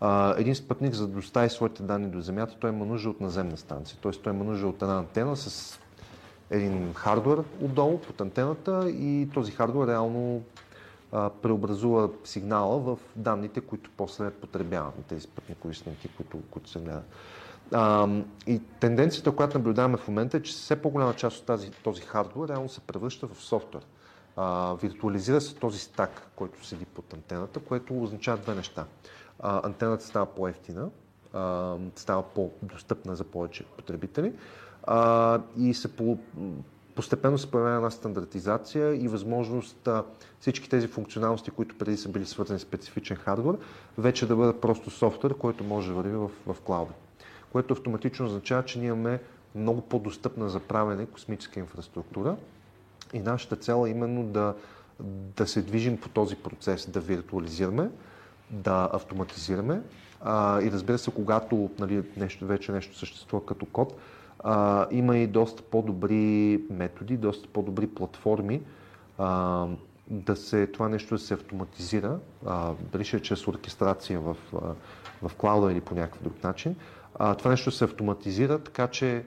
а, 0.00 0.34
един 0.38 0.54
спътник, 0.54 0.94
за 0.94 1.06
да 1.06 1.12
достави 1.14 1.50
своите 1.50 1.82
данни 1.82 2.08
до 2.08 2.20
Земята, 2.20 2.56
той 2.60 2.70
има 2.70 2.84
нужда 2.84 3.10
от 3.10 3.20
наземна 3.20 3.56
станция. 3.56 3.98
Т.е. 4.02 4.12
той 4.12 4.32
има 4.32 4.44
нужда 4.44 4.66
от 4.66 4.82
една 4.82 4.98
антена 4.98 5.36
с 5.36 5.78
един 6.50 6.94
хардвер 6.94 7.38
отдолу 7.62 7.98
под 7.98 8.20
антената 8.20 8.90
и 8.90 9.28
този 9.34 9.52
хардвер 9.52 9.86
реално 9.86 10.42
а, 11.12 11.30
преобразува 11.30 12.08
сигнала 12.24 12.78
в 12.78 12.98
данните, 13.16 13.60
които 13.60 13.90
после 13.96 14.30
потребяват 14.30 14.98
на 14.98 15.02
тези 15.02 15.20
спътникови 15.20 15.74
снимки, 15.74 16.08
които, 16.16 16.38
които 16.50 16.70
се 16.70 16.80
гледат. 16.80 17.04
А, 17.72 18.08
и 18.46 18.60
тенденцията, 18.80 19.32
която 19.32 19.58
наблюдаваме 19.58 19.96
в 19.96 20.08
момента 20.08 20.36
е, 20.36 20.42
че 20.42 20.52
все 20.52 20.82
по-голяма 20.82 21.14
част 21.14 21.38
от 21.38 21.46
тази, 21.46 21.70
този 21.70 22.02
хардвер 22.02 22.48
реално 22.48 22.68
се 22.68 22.80
превръща 22.80 23.26
в 23.26 23.42
софтуер. 23.42 23.86
А, 24.36 24.74
виртуализира 24.74 25.40
се 25.40 25.54
този 25.54 25.78
стак, 25.78 26.30
който 26.36 26.66
седи 26.66 26.84
под 26.84 27.14
антената, 27.14 27.60
което 27.60 28.02
означава 28.02 28.38
две 28.38 28.54
неща. 28.54 28.84
А, 29.40 29.66
антената 29.66 30.04
става 30.04 30.26
по-ефтина, 30.26 30.88
а, 31.32 31.76
става 31.96 32.22
по-достъпна 32.22 33.16
за 33.16 33.24
повече 33.24 33.64
потребители 33.64 34.32
а, 34.82 35.40
и 35.58 35.74
се 35.74 35.96
по, 35.96 36.18
постепенно 36.96 37.38
се 37.38 37.50
появява 37.50 37.76
една 37.76 37.90
стандартизация 37.90 38.94
и 39.04 39.08
възможност 39.08 39.88
а, 39.88 40.04
всички 40.40 40.70
тези 40.70 40.86
функционалности, 40.86 41.50
които 41.50 41.78
преди 41.78 41.96
са 41.96 42.08
били 42.08 42.26
свързани 42.26 42.58
с 42.58 42.62
специфичен 42.62 43.16
хардвер, 43.16 43.56
вече 43.98 44.26
да 44.26 44.36
бъдат 44.36 44.60
просто 44.60 44.90
софтуер, 44.90 45.34
който 45.34 45.64
може 45.64 45.88
да 45.88 45.94
върви 45.94 46.16
в, 46.16 46.30
в 46.46 46.60
клауда. 46.60 46.92
Което 47.52 47.72
автоматично 47.72 48.26
означава, 48.26 48.64
че 48.64 48.78
ние 48.78 48.88
имаме 48.88 49.20
много 49.54 49.80
по-достъпна 49.80 50.48
за 50.48 50.60
правене 50.60 51.06
космическа 51.06 51.60
инфраструктура 51.60 52.36
и 53.12 53.18
нашата 53.18 53.56
цел 53.56 53.84
е 53.86 53.90
именно 53.90 54.24
да, 54.24 54.54
да 55.36 55.46
се 55.46 55.62
движим 55.62 56.00
по 56.00 56.08
този 56.08 56.36
процес, 56.36 56.90
да 56.90 57.00
виртуализираме, 57.00 57.90
да 58.50 58.90
автоматизираме 58.92 59.82
а, 60.20 60.62
и 60.62 60.70
разбира 60.70 60.98
се, 60.98 61.10
когато 61.10 61.70
нали, 61.78 62.02
нещо, 62.16 62.46
вече 62.46 62.72
нещо 62.72 62.98
съществува 62.98 63.46
като 63.46 63.66
код, 63.66 63.96
а, 64.38 64.86
има 64.90 65.16
и 65.16 65.26
доста 65.26 65.62
по-добри 65.62 66.60
методи, 66.70 67.16
доста 67.16 67.48
по-добри 67.48 67.86
платформи 67.86 68.62
а, 69.18 69.66
да 70.10 70.36
се, 70.36 70.66
това 70.66 70.88
нещо 70.88 71.14
да 71.14 71.18
се 71.18 71.34
автоматизира, 71.34 72.18
а, 72.46 72.72
дали 72.92 73.04
ще 73.04 73.16
е 73.16 73.20
чрез 73.20 73.48
оркестрация 73.48 74.20
в, 74.20 74.36
в 75.22 75.34
клауда 75.38 75.72
или 75.72 75.80
по 75.80 75.94
някакъв 75.94 76.22
друг 76.22 76.44
начин. 76.44 76.76
А, 77.14 77.34
това 77.34 77.50
нещо 77.50 77.70
се 77.70 77.84
автоматизира, 77.84 78.58
така 78.58 78.88
че 78.88 79.24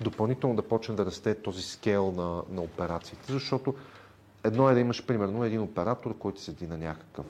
допълнително 0.00 0.56
да 0.56 0.62
почне 0.62 0.94
да 0.94 1.06
расте 1.06 1.34
този 1.34 1.62
скейл 1.62 2.12
на, 2.12 2.42
на 2.50 2.62
операциите, 2.62 3.32
защото 3.32 3.74
едно 4.44 4.70
е 4.70 4.74
да 4.74 4.80
имаш 4.80 5.06
примерно 5.06 5.44
един 5.44 5.60
оператор, 5.60 6.18
който 6.18 6.40
седи 6.40 6.66
на 6.66 6.78
някакъв 6.78 7.26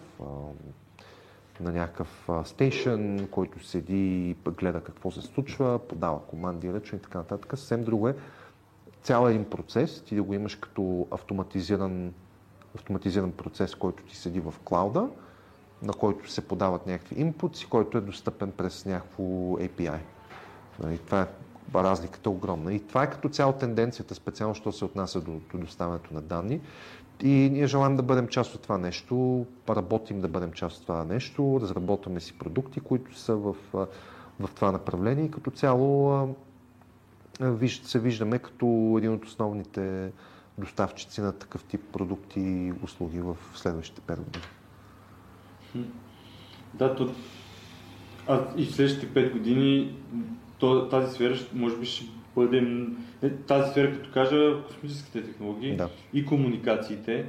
на 1.63 1.73
някакъв 1.73 2.29
стейшън, 2.45 3.29
който 3.31 3.67
седи 3.67 4.31
и 4.31 4.37
гледа 4.51 4.81
какво 4.81 5.11
се 5.11 5.21
случва, 5.21 5.79
подава 5.79 6.21
команди, 6.21 6.73
ръчно 6.73 6.99
и 6.99 7.03
така 7.03 7.19
нататък. 7.19 7.51
Съвсем 7.51 7.85
друго 7.85 8.09
е 8.09 8.15
цял 9.03 9.27
един 9.27 9.45
процес, 9.45 10.03
ти 10.03 10.15
да 10.17 10.23
го 10.23 10.35
имаш 10.35 10.55
като 10.55 11.07
автоматизиран, 11.11 12.13
автоматизиран 12.75 13.33
процес, 13.33 13.75
който 13.75 14.05
ти 14.05 14.17
седи 14.17 14.41
в 14.41 14.55
клауда, 14.65 15.09
на 15.83 15.93
който 15.93 16.31
се 16.31 16.49
подават 16.49 16.87
някакви 16.87 17.21
инпутси, 17.21 17.67
който 17.67 17.99
е 17.99 18.01
достъпен 18.01 18.53
през 18.53 18.87
някакво 18.87 19.23
API. 19.57 19.99
Нали, 20.83 20.99
това 20.99 21.21
е 21.21 21.27
разликата 21.75 22.31
е 22.31 22.33
огромна. 22.33 22.75
И 22.75 22.81
това 22.81 23.03
е 23.03 23.11
като 23.11 23.29
цяло 23.29 23.53
тенденцията, 23.53 24.15
специално, 24.15 24.55
що 24.55 24.73
се 24.73 24.85
отнася 24.85 25.21
до, 25.21 25.41
до 25.53 25.59
доставянето 25.59 26.15
на 26.15 26.23
данни. 26.23 26.61
И 27.23 27.51
ние 27.53 27.67
желаем 27.67 27.97
да 27.97 28.03
бъдем 28.03 28.29
част 28.29 28.55
от 28.55 28.63
това 28.63 28.79
нещо, 28.79 29.47
работим 29.69 30.21
да 30.21 30.29
бъдем 30.29 30.53
част 30.53 30.77
от 30.77 30.87
това 30.87 31.05
нещо, 31.05 31.59
разработваме 31.63 32.21
си 32.21 32.39
продукти, 32.39 32.81
които 32.81 33.19
са 33.19 33.37
в, 33.37 33.57
в 34.41 34.49
това 34.55 34.73
направление 34.73 35.25
и 35.25 35.31
като 35.31 35.51
цяло 35.51 36.35
се 37.85 37.99
виждаме 37.99 38.39
като 38.39 38.95
един 38.99 39.13
от 39.13 39.25
основните 39.25 40.13
доставчици 40.59 41.21
на 41.21 41.33
такъв 41.33 41.65
тип 41.65 41.81
продукти 41.93 42.41
и 42.41 42.73
услуги 42.83 43.21
в 43.21 43.37
следващите 43.55 44.01
5 44.01 44.17
години. 44.17 44.45
Да, 46.75 46.97
то, 46.97 47.15
а 48.29 48.41
и 48.57 48.65
в 48.67 48.75
следващите 48.75 49.09
5 49.09 49.33
години 49.33 49.97
тази 50.91 51.15
сфера 51.15 51.37
може 51.55 51.77
би 51.77 51.87
ще 51.87 52.22
бъде 52.35 52.87
е, 53.23 53.31
тази 53.31 53.71
сфера, 53.71 53.93
като 53.93 54.11
кажа, 54.13 54.63
космическите 54.67 55.23
технологии 55.23 55.77
да. 55.77 55.89
и 56.15 56.27
комуникациите, 56.27 57.27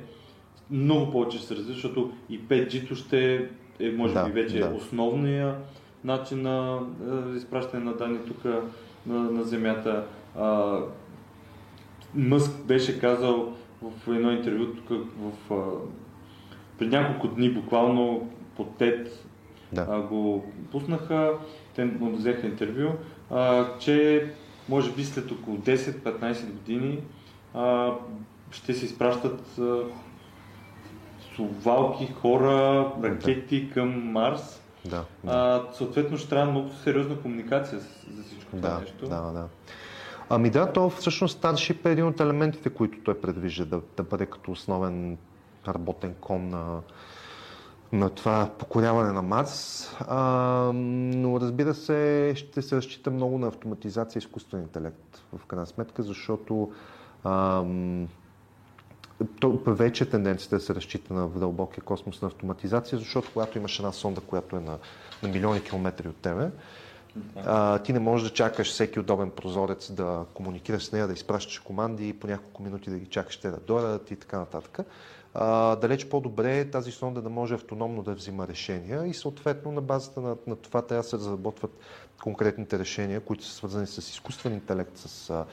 много 0.72 1.12
повече 1.12 1.38
ще 1.38 1.48
се 1.48 1.56
развива, 1.56 1.74
защото 1.74 2.12
и 2.30 2.42
5G-то 2.42 2.96
ще 2.96 3.50
е, 3.80 3.92
може 3.92 4.14
да, 4.14 4.26
би, 4.26 4.32
вече 4.32 4.60
да. 4.60 4.74
основния 4.76 5.56
начин 6.04 6.42
на 6.42 6.80
е, 7.34 7.38
изпращане 7.38 7.84
на 7.84 7.94
данни 7.94 8.20
тук 8.28 8.46
на, 9.06 9.16
на 9.32 9.44
Земята. 9.44 10.06
А, 10.38 10.80
Мъск 12.16 12.66
беше 12.66 13.00
казал 13.00 13.54
в 13.82 14.08
едно 14.08 14.32
интервю 14.32 14.66
тук 14.66 14.90
в, 15.20 15.54
а, 15.54 15.62
пред 16.80 16.92
няколко 16.92 17.28
дни, 17.28 17.50
буквално 17.50 18.30
по 18.56 18.66
TED 18.66 19.10
да. 19.72 19.88
а, 19.90 20.02
го 20.02 20.46
пуснаха, 20.72 21.34
те 21.76 21.86
му 21.86 22.12
взеха 22.12 22.48
интервю, 22.48 22.90
а, 23.30 23.68
че 23.80 24.28
може 24.70 24.92
би 24.92 25.04
след 25.04 25.32
около 25.32 25.58
10-15 25.58 26.46
години 26.46 27.00
а, 27.54 27.92
ще 28.52 28.74
се 28.74 28.86
изпращат 28.86 29.58
а, 29.60 29.80
совалки, 31.36 32.14
хора, 32.22 32.88
ракети 33.04 33.66
да. 33.66 33.74
към 33.74 34.12
Марс. 34.12 34.62
Да, 34.86 35.06
да. 35.24 35.32
А, 35.32 35.74
съответно 35.74 36.18
ще 36.18 36.30
трябва 36.30 36.52
много 36.52 36.70
сериозна 36.70 37.22
комуникация 37.22 37.80
за 38.12 38.24
всичко 38.24 38.56
това 38.56 38.70
да, 38.70 38.80
нещо. 38.80 39.06
Да, 39.06 39.22
да. 39.22 39.48
Ами 40.30 40.50
да, 40.50 40.74
то 40.74 40.90
всъщност 40.90 41.42
Starship 41.42 41.86
е 41.86 41.92
един 41.92 42.06
от 42.06 42.20
елементите, 42.20 42.70
които 42.70 42.98
той 43.04 43.22
предвижда 43.22 43.66
да, 43.66 43.82
да 43.98 44.04
бъде 44.04 44.26
като 44.26 44.52
основен 44.52 45.18
работен 45.68 46.16
кон 46.22 46.50
на, 46.50 46.82
на 47.94 48.10
това 48.10 48.50
покоряване 48.58 49.12
на 49.12 49.22
Марс, 49.22 49.90
а, 50.00 50.72
но 50.74 51.40
разбира 51.40 51.74
се, 51.74 52.34
ще 52.36 52.62
се 52.62 52.76
разчита 52.76 53.12
много 53.12 53.38
на 53.38 53.48
автоматизация 53.48 54.20
и 54.20 54.24
изкуствен 54.24 54.62
интелект 54.62 55.24
в 55.38 55.46
крайна 55.46 55.66
сметка, 55.66 56.04
защото 56.04 56.72
а, 57.24 57.64
то 59.40 59.60
вече 59.68 60.10
тенденцията 60.10 60.56
да 60.56 60.62
се 60.62 60.76
разчита 60.76 61.14
на 61.14 61.28
в 61.28 61.40
дълбокия 61.40 61.84
космос 61.84 62.22
на 62.22 62.28
автоматизация, 62.28 63.00
защото 63.00 63.30
когато 63.34 63.58
имаш 63.58 63.80
една 63.80 63.92
сонда, 63.92 64.22
която 64.22 64.56
е 64.56 64.60
на, 64.60 64.78
на 65.24 65.30
милиони 65.30 65.64
километри 65.64 66.08
от 66.08 66.18
тебе, 66.18 66.50
а, 67.36 67.80
ти 67.80 67.94
не 67.94 68.00
можеш 68.00 68.30
да 68.30 68.36
чакаш 68.36 68.72
всеки 68.72 69.00
удобен 69.00 69.32
прозорец 69.32 69.92
да 69.92 70.26
комуникираш 70.34 70.84
с 70.84 70.92
нея, 70.92 71.08
да 71.08 71.14
изпращаш 71.14 71.60
команди 71.60 72.10
и 72.10 72.14
по 72.14 72.28
няколко 72.28 72.64
минути 72.64 72.90
да 72.90 72.98
ги 72.98 73.06
чакаш 73.06 73.38
те 73.38 73.50
да 73.50 73.58
дойдат 73.58 74.12
и 74.12 74.16
така 74.16 74.40
нататък 74.40 74.80
а, 75.34 75.76
далеч 75.76 76.06
по-добре 76.06 76.60
е 76.60 76.70
тази 76.70 76.92
сонда 76.92 77.22
да 77.22 77.30
може 77.30 77.54
автономно 77.56 78.04
да 78.04 78.14
взима 78.14 78.48
решения 78.48 79.08
и 79.08 79.14
съответно 79.14 79.72
на 79.72 79.82
базата 79.82 80.22
на, 80.22 80.36
на 80.48 80.56
това 80.56 80.82
трябва 80.82 81.04
да 81.04 81.10
се 81.10 81.18
разработват 81.18 81.72
конкретните 82.24 82.80
решения, 82.80 83.22
които 83.22 83.46
са 83.46 83.54
свързани 83.54 83.88
с 83.88 83.98
изкуствен 83.98 84.54
интелект, 84.54 84.98
с 84.98 85.30
а, 85.30 85.46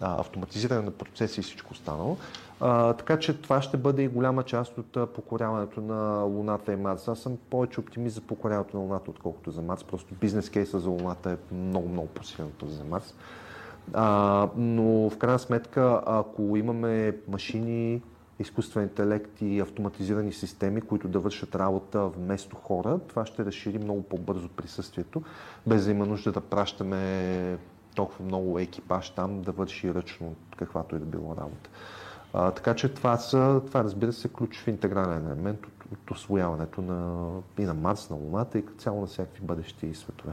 автоматизиране 0.00 0.82
на 0.82 0.90
процеси 0.90 1.40
и 1.40 1.42
всичко 1.42 1.72
останало. 1.72 2.16
А, 2.60 2.92
така 2.92 3.18
че 3.18 3.40
това 3.40 3.62
ще 3.62 3.76
бъде 3.76 4.02
и 4.02 4.08
голяма 4.08 4.42
част 4.42 4.78
от 4.78 5.12
покоряването 5.14 5.80
на 5.80 6.22
Луната 6.22 6.72
и 6.72 6.76
Марс. 6.76 7.08
Аз 7.08 7.18
съм 7.18 7.38
повече 7.50 7.80
оптимист 7.80 8.14
за 8.14 8.20
покоряването 8.20 8.76
на 8.76 8.82
Луната, 8.82 9.10
отколкото 9.10 9.50
за 9.50 9.62
Марс. 9.62 9.84
Просто 9.84 10.14
бизнес 10.14 10.50
кейса 10.50 10.78
за 10.78 10.90
Луната 10.90 11.30
е 11.30 11.54
много, 11.54 11.88
много 11.88 12.08
по-силен 12.08 12.46
от 12.62 12.70
за 12.70 12.84
Марс. 12.84 13.14
А, 13.92 14.48
но 14.56 15.10
в 15.10 15.18
крайна 15.18 15.38
сметка, 15.38 16.02
ако 16.06 16.56
имаме 16.56 17.16
машини, 17.28 18.02
изкуствен 18.42 18.82
интелект 18.82 19.40
и 19.40 19.60
автоматизирани 19.60 20.32
системи, 20.32 20.80
които 20.80 21.08
да 21.08 21.18
вършат 21.18 21.54
работа 21.54 22.06
вместо 22.06 22.56
хора, 22.56 23.00
това 23.08 23.26
ще 23.26 23.44
разшири 23.44 23.78
много 23.78 24.02
по-бързо 24.02 24.48
присъствието, 24.48 25.22
без 25.66 25.84
да 25.84 25.90
има 25.90 26.06
нужда 26.06 26.32
да 26.32 26.40
пращаме 26.40 27.58
толкова 27.94 28.24
много 28.24 28.58
екипаж 28.58 29.10
там 29.10 29.42
да 29.42 29.52
върши 29.52 29.94
ръчно 29.94 30.34
каквато 30.56 30.96
и 30.96 30.98
да 30.98 31.04
било 31.04 31.36
работа. 31.36 31.70
А, 32.34 32.50
така 32.50 32.74
че 32.74 32.88
това, 32.88 33.16
са, 33.16 33.62
това 33.66 33.84
разбира 33.84 34.12
се 34.12 34.28
ключов 34.28 34.68
интегрален 34.68 35.26
елемент 35.26 35.66
от, 35.66 35.92
от 35.92 36.10
освояването 36.10 36.82
на, 36.82 37.28
и 37.58 37.64
на 37.64 37.74
Марс, 37.74 38.10
на 38.10 38.16
Луната 38.16 38.58
и 38.58 38.64
цяло 38.78 39.00
на 39.00 39.06
всякакви 39.06 39.46
бъдещи 39.46 39.94
светове. 39.94 40.32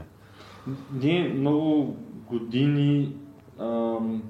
Ние 0.92 1.34
много 1.34 1.96
години 2.28 3.16
ам, 3.60 4.22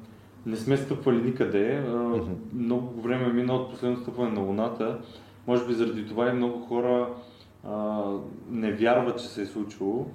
не 0.47 0.57
сме 0.57 0.77
стъпвали 0.77 1.23
никъде. 1.23 1.83
Mm-hmm. 1.87 2.37
Много 2.53 3.01
време 3.01 3.25
е 3.25 3.33
мина 3.33 3.55
от 3.55 3.71
последното 3.71 4.03
стъпване 4.03 4.31
на 4.31 4.41
Луната. 4.41 4.99
Може 5.47 5.67
би 5.67 5.73
заради 5.73 6.07
това 6.07 6.29
и 6.29 6.33
много 6.33 6.61
хора 6.61 7.09
а, 7.69 8.05
не 8.51 8.73
вярват, 8.73 9.21
че 9.21 9.29
се 9.29 9.43
е 9.43 9.47
случило. 9.47 10.07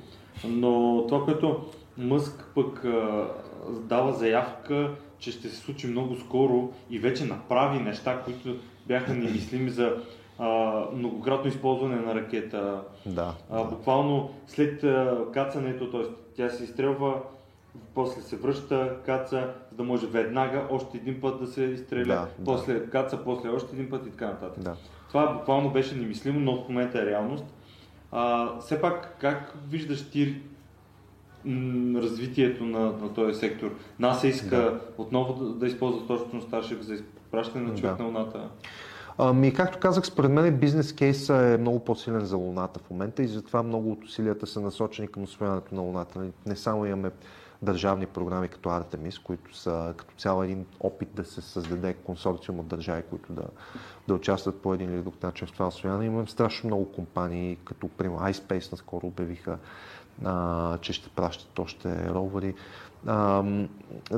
Но 0.48 1.04
това, 1.08 1.26
което 1.26 1.62
Мъск 1.98 2.52
пък 2.56 2.86
а, 2.86 3.28
дава 3.70 4.14
заявка, 4.14 4.92
че 5.20 5.32
ще 5.32 5.50
се 5.50 5.56
случи 5.56 5.88
много 5.88 6.16
скоро 6.16 6.70
и 6.90 7.00
вече 7.00 7.26
направи 7.26 7.80
неща, 7.80 8.22
които 8.26 8.56
бяха 8.88 9.14
немислими 9.14 9.70
за 9.70 9.94
а, 10.40 10.82
многократно 10.94 11.50
използване 11.50 11.96
на 11.96 12.16
ракета. 12.16 12.82
Да, 13.06 13.34
а, 13.52 13.64
буквално 13.64 14.30
след 14.48 14.84
а, 14.84 15.18
кацането, 15.34 15.92
т.е. 15.92 16.02
тя 16.36 16.50
се 16.50 16.64
изстрелва, 16.64 17.22
после 17.96 18.22
се 18.22 18.36
връща, 18.36 18.98
каца, 19.06 19.54
за 19.72 19.78
да 19.78 19.84
може 19.84 20.08
веднага 20.08 20.64
още 20.70 20.98
един 20.98 21.22
път 21.22 21.40
да 21.40 21.48
се 21.48 21.64
изстреля, 21.64 22.06
да, 22.06 22.28
после 22.46 22.74
да. 22.74 22.90
каца, 22.90 23.20
после 23.24 23.50
още 23.50 23.76
един 23.76 23.90
път 23.90 24.08
и 24.08 24.10
така 24.10 24.26
нататък. 24.26 24.64
Да. 24.64 24.76
Това 25.08 25.34
буквално 25.34 25.70
беше 25.70 25.96
немислимо, 25.96 26.40
но 26.40 26.64
в 26.64 26.70
момента 26.70 27.00
е 27.02 27.06
реалност. 27.06 27.46
А, 28.12 28.52
все 28.60 28.82
пак, 28.82 29.18
как 29.20 29.54
виждаш 29.70 30.10
ти 30.10 30.42
развитието 31.96 32.64
на, 32.64 32.80
на 32.80 33.14
този 33.14 33.40
сектор. 33.40 33.76
НАСА 34.00 34.28
иска 34.28 34.58
да. 34.58 34.80
отново 34.98 35.34
да, 35.34 35.54
да 35.54 35.68
използва 35.68 36.08
точно 36.08 36.42
Старшек 36.42 36.82
за 36.82 36.94
изпращане 36.94 37.68
на 37.68 37.76
човек 37.76 37.98
да. 37.98 38.04
на 38.04 38.10
Луната. 38.10 38.50
Ами, 39.18 39.54
както 39.54 39.80
казах, 39.80 40.06
според 40.06 40.32
мен 40.32 40.58
бизнес 40.58 40.94
кейса 40.94 41.36
е 41.36 41.58
много 41.58 41.80
по-силен 41.80 42.26
за 42.26 42.38
Луната 42.38 42.80
в 42.80 42.90
момента 42.90 43.24
и 43.24 43.28
затова 43.28 43.64
много 43.64 43.92
от 43.92 44.04
усилията 44.04 44.48
са 44.48 44.62
насочени 44.62 45.08
към 45.08 45.24
освояването 45.24 45.76
на 45.76 45.82
Луната. 45.82 46.20
Нали, 46.20 46.32
не 46.46 46.56
само 46.56 46.86
имаме 46.86 47.12
държавни 47.66 48.06
програми 48.06 48.48
като 48.48 48.70
Artemis, 48.70 49.24
които 49.24 49.58
са 49.58 49.94
като 49.98 50.16
цял 50.16 50.44
един 50.44 50.66
опит 50.80 51.10
да 51.14 51.26
се 51.26 51.42
създаде 51.42 51.94
консорциум 51.94 52.60
от 52.60 52.68
държави, 52.68 53.04
които 53.10 53.34
да, 53.34 53.44
да 54.08 54.14
участват 54.14 54.62
по 54.62 54.74
един 54.74 54.94
или 54.94 55.02
друг 55.02 55.24
начин 55.24 55.48
в 55.48 55.52
това 55.52 55.68
освояване. 55.68 56.06
Имаме 56.06 56.28
страшно 56.28 56.68
много 56.68 56.92
компании, 56.92 57.58
като 57.66 57.88
примерно 57.88 58.20
iSpace 58.20 58.72
наскоро 58.72 59.08
обявиха 59.08 59.58
а, 60.24 60.78
че 60.78 60.94
ще 60.94 61.10
пращат 61.10 61.60
още 61.60 62.10
ровери. 62.10 62.54
А, 63.08 63.44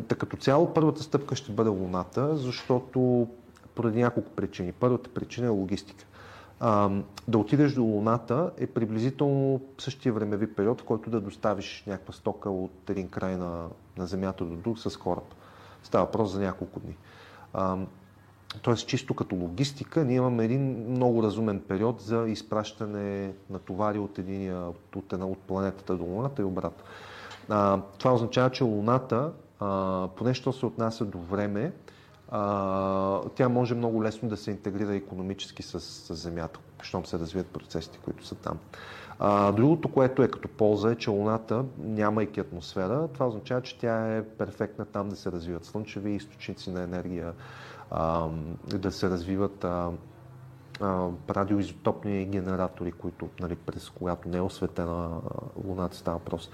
като 0.08 0.38
цяло 0.38 0.74
първата 0.74 1.04
стъпка 1.04 1.36
ще 1.36 1.52
бъде 1.52 1.70
Луната, 1.70 2.38
защото 2.38 3.28
поради 3.76 4.02
няколко 4.02 4.32
причини. 4.32 4.72
Първата 4.72 5.10
причина 5.10 5.48
е 5.48 5.50
логистика. 5.50 6.06
А, 6.60 6.90
да 7.28 7.38
отидеш 7.38 7.74
до 7.74 7.84
Луната 7.84 8.52
е 8.58 8.68
приблизително 8.68 9.62
същия 9.78 10.14
времеви 10.14 10.54
период, 10.54 10.82
в 10.82 10.84
който 10.84 11.10
да 11.10 11.22
доставиш 11.22 11.84
някаква 11.88 12.14
стока 12.14 12.50
от 12.50 12.90
един 12.90 13.10
край 13.10 13.38
на, 13.38 13.68
на 13.98 14.08
Земята 14.08 14.46
до 14.46 14.56
друг 14.56 14.80
с 14.80 14.98
кораб. 14.98 15.34
Става 15.84 16.06
въпрос 16.06 16.32
за 16.32 16.42
няколко 16.42 16.80
дни. 16.80 16.98
А, 17.54 17.78
Тоест, 18.62 18.88
чисто 18.88 19.14
като 19.14 19.36
логистика, 19.36 20.06
ние 20.06 20.16
имаме 20.16 20.46
един 20.46 20.92
много 20.92 21.24
разумен 21.24 21.62
период 21.68 22.02
за 22.02 22.26
изпращане 22.28 23.34
на 23.50 23.60
товари 23.60 24.00
от, 24.00 24.20
единия, 24.20 24.64
от, 24.96 25.14
една, 25.14 25.26
от 25.26 25.38
планетата 25.38 25.96
до 25.96 26.04
Луната 26.04 26.42
и 26.42 26.46
обратно. 26.46 26.84
Това 27.98 28.14
означава, 28.14 28.50
че 28.50 28.64
Луната, 28.64 29.32
а, 29.60 30.08
поне 30.16 30.34
що 30.34 30.54
се 30.54 30.66
отнася 30.66 31.06
до 31.06 31.18
време, 31.18 31.72
а, 32.30 33.22
тя 33.36 33.50
може 33.50 33.76
много 33.76 34.04
лесно 34.04 34.30
да 34.30 34.38
се 34.38 34.52
интегрира 34.52 34.96
економически 34.96 35.64
с, 35.64 35.80
с 35.80 36.16
Земята, 36.16 36.60
щом 36.82 37.06
се 37.06 37.20
развият 37.20 37.48
процесите, 37.48 38.00
които 38.04 38.26
са 38.26 38.36
там. 38.36 38.58
А, 39.20 39.52
другото, 39.52 39.92
което 39.92 40.24
е 40.24 40.28
като 40.28 40.48
полза 40.48 40.92
е, 40.92 40.96
че 40.96 41.10
Луната, 41.10 41.66
нямайки 41.78 42.40
атмосфера, 42.40 43.08
това 43.08 43.28
означава, 43.28 43.62
че 43.62 43.78
тя 43.78 44.18
е 44.18 44.24
перфектна 44.24 44.86
там 44.86 45.10
да 45.10 45.16
се 45.16 45.32
развиват 45.32 45.66
слънчеви 45.66 46.12
източници 46.12 46.72
на 46.72 46.84
енергия, 46.84 47.34
а, 47.92 48.28
да 48.66 48.92
се 48.92 49.10
развиват 49.10 49.64
а, 49.64 49.92
а, 50.82 51.10
радиоизотопни 51.30 52.26
генератори, 52.26 52.92
които, 52.92 53.30
нали, 53.40 53.56
през 53.56 53.90
когато 53.90 54.30
не 54.30 54.38
е 54.38 54.42
осветена 54.42 55.22
Луната 55.66 55.98
става 55.98 56.18
въпрос. 56.18 56.50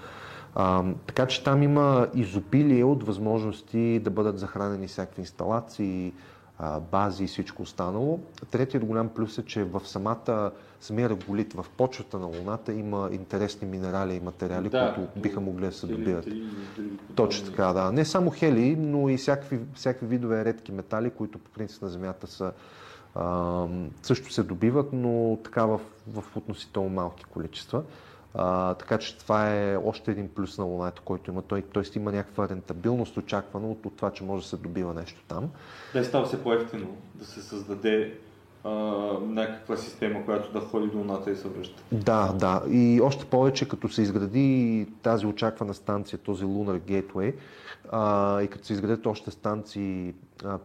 А, 0.54 0.84
така 1.06 1.26
че 1.26 1.44
там 1.44 1.62
има 1.62 2.08
изобилие 2.14 2.84
от 2.84 3.06
възможности 3.06 4.00
да 4.04 4.10
бъдат 4.10 4.38
захранени 4.38 4.86
всякакви 4.86 5.20
инсталации, 5.22 6.12
а, 6.58 6.80
бази 6.80 7.24
и 7.24 7.26
всичко 7.26 7.62
останало. 7.62 8.20
Третият 8.50 8.84
голям 8.84 9.08
плюс 9.08 9.38
е, 9.38 9.44
че 9.44 9.64
в 9.64 9.82
самата 9.84 10.50
самия 10.80 11.10
реголит, 11.10 11.52
в 11.52 11.66
почвата 11.76 12.18
на 12.18 12.26
Луната 12.26 12.72
има 12.72 13.08
интересни 13.12 13.68
минерали 13.68 14.14
и 14.14 14.20
материали, 14.20 14.68
да, 14.68 14.94
които 14.94 15.20
биха 15.20 15.40
могли 15.40 15.64
да 15.66 15.72
се 15.72 15.86
добиват. 15.86 16.26
Точно 17.14 17.46
така, 17.46 17.72
да. 17.72 17.92
Не 17.92 18.04
само 18.04 18.30
хели, 18.30 18.76
но 18.76 19.08
и 19.08 19.16
всякакви, 19.16 19.60
всякакви 19.74 20.06
видове 20.06 20.44
редки 20.44 20.72
метали, 20.72 21.10
които 21.10 21.38
по 21.38 21.50
принцип 21.50 21.82
на 21.82 21.88
Земята 21.88 22.26
са 22.26 22.52
а, 23.14 23.66
също 24.02 24.32
се 24.32 24.42
добиват, 24.42 24.92
но 24.92 25.38
така 25.44 25.66
в, 25.66 25.80
в 26.12 26.36
относително 26.36 26.88
малки 26.88 27.24
количества. 27.24 27.82
А, 28.34 28.74
така 28.74 28.98
че 28.98 29.18
това 29.18 29.54
е 29.54 29.76
още 29.76 30.10
един 30.10 30.28
плюс 30.28 30.58
на 30.58 30.64
Луната, 30.64 31.02
който 31.04 31.30
има 31.30 31.42
той. 31.42 31.62
Т.е. 31.62 31.98
има 31.98 32.12
някаква 32.12 32.48
рентабилност 32.48 33.16
очаквана 33.16 33.70
от, 33.70 33.86
от 33.86 33.96
това, 33.96 34.10
че 34.10 34.24
може 34.24 34.42
да 34.42 34.48
се 34.48 34.56
добива 34.56 34.94
нещо 34.94 35.24
там. 35.28 35.50
Да, 35.92 36.04
става 36.04 36.26
се 36.26 36.42
по-ефтино 36.42 36.86
да 37.14 37.24
се 37.24 37.42
създаде 37.42 38.14
а, 38.64 38.70
някаква 39.20 39.76
система, 39.76 40.24
която 40.24 40.52
да 40.52 40.60
ходи 40.60 40.86
до 40.86 40.98
Луната 40.98 41.30
и 41.30 41.36
се 41.36 41.48
връща. 41.48 41.82
Да, 41.92 42.32
да. 42.32 42.62
И 42.68 43.00
още 43.02 43.24
повече, 43.24 43.68
като 43.68 43.88
се 43.88 44.02
изгради 44.02 44.86
тази 45.02 45.26
очаквана 45.26 45.74
станция, 45.74 46.18
този 46.18 46.44
Lunar 46.44 46.80
Gateway, 46.80 47.34
а, 47.92 48.42
и 48.42 48.48
като 48.48 48.66
се 48.66 48.72
изградят 48.72 49.06
още 49.06 49.30
станции, 49.30 50.14
а, 50.44 50.58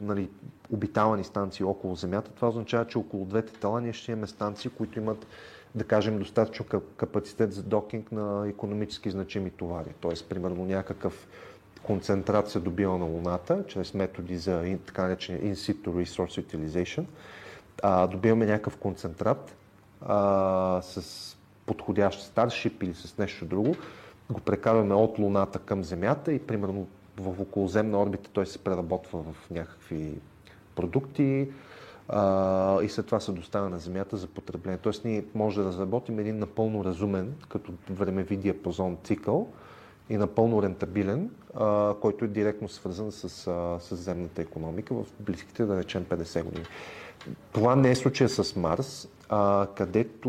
нали, 0.00 0.28
обитавани 0.72 1.24
станции 1.24 1.64
около 1.64 1.94
Земята, 1.94 2.30
това 2.30 2.48
означава, 2.48 2.86
че 2.86 2.98
около 2.98 3.24
двете 3.24 3.52
тела 3.52 3.80
ние 3.80 3.92
ще 3.92 4.12
имаме 4.12 4.26
станции, 4.26 4.70
които 4.70 4.98
имат 4.98 5.26
да 5.74 5.84
кажем, 5.84 6.18
достатъчно 6.18 6.66
капацитет 6.96 7.52
за 7.52 7.62
докинг 7.62 8.12
на 8.12 8.48
економически 8.48 9.10
значими 9.10 9.50
товари. 9.50 9.90
Тоест, 10.00 10.28
примерно 10.28 10.64
някакъв 10.64 11.28
концентрат 11.82 12.48
се 12.50 12.60
добива 12.60 12.98
на 12.98 13.04
Луната, 13.04 13.64
чрез 13.68 13.94
методи 13.94 14.38
за 14.38 14.78
така 14.86 15.02
наречения 15.02 15.54
in-situ 15.54 15.86
resource 15.86 16.46
utilization. 16.46 17.04
А, 17.82 18.06
добиваме 18.06 18.46
някакъв 18.46 18.76
концентрат 18.76 19.56
а, 20.00 20.80
с 20.82 21.36
подходящ 21.66 22.22
старшип 22.22 22.82
или 22.82 22.94
с 22.94 23.18
нещо 23.18 23.44
друго, 23.44 23.76
го 24.30 24.40
прекарваме 24.40 24.94
от 24.94 25.18
Луната 25.18 25.58
към 25.58 25.84
Земята 25.84 26.32
и 26.32 26.38
примерно 26.38 26.86
в 27.16 27.40
околоземна 27.40 28.02
орбита 28.02 28.30
той 28.32 28.46
се 28.46 28.58
преработва 28.58 29.22
в 29.22 29.50
някакви 29.50 30.14
продукти, 30.74 31.48
а, 32.12 32.82
и 32.82 32.88
след 32.88 33.06
това 33.06 33.20
се 33.20 33.32
доставя 33.32 33.68
на 33.68 33.78
Земята 33.78 34.16
за 34.16 34.26
потребление. 34.26 34.78
Тоест 34.78 35.04
ние 35.04 35.24
може 35.34 35.60
да 35.60 35.66
разработим 35.66 36.18
един 36.18 36.38
напълно 36.38 36.84
разумен, 36.84 37.34
като 37.48 37.72
времеви 37.90 38.36
диапазон 38.36 38.96
цикъл 39.04 39.48
и 40.10 40.16
напълно 40.16 40.62
рентабилен, 40.62 41.30
а, 41.54 41.94
който 42.00 42.24
е 42.24 42.28
директно 42.28 42.68
свързан 42.68 43.12
с, 43.12 43.46
а, 43.46 43.80
с 43.80 43.96
земната 43.96 44.42
економика 44.42 44.94
в 44.94 45.06
близките, 45.20 45.64
да 45.64 45.76
речем, 45.76 46.04
50 46.04 46.44
години. 46.44 46.66
Това 47.52 47.76
не 47.76 47.90
е 47.90 47.94
случая 47.94 48.28
с 48.28 48.56
Марс, 48.56 49.08
а, 49.28 49.66
където 49.76 50.28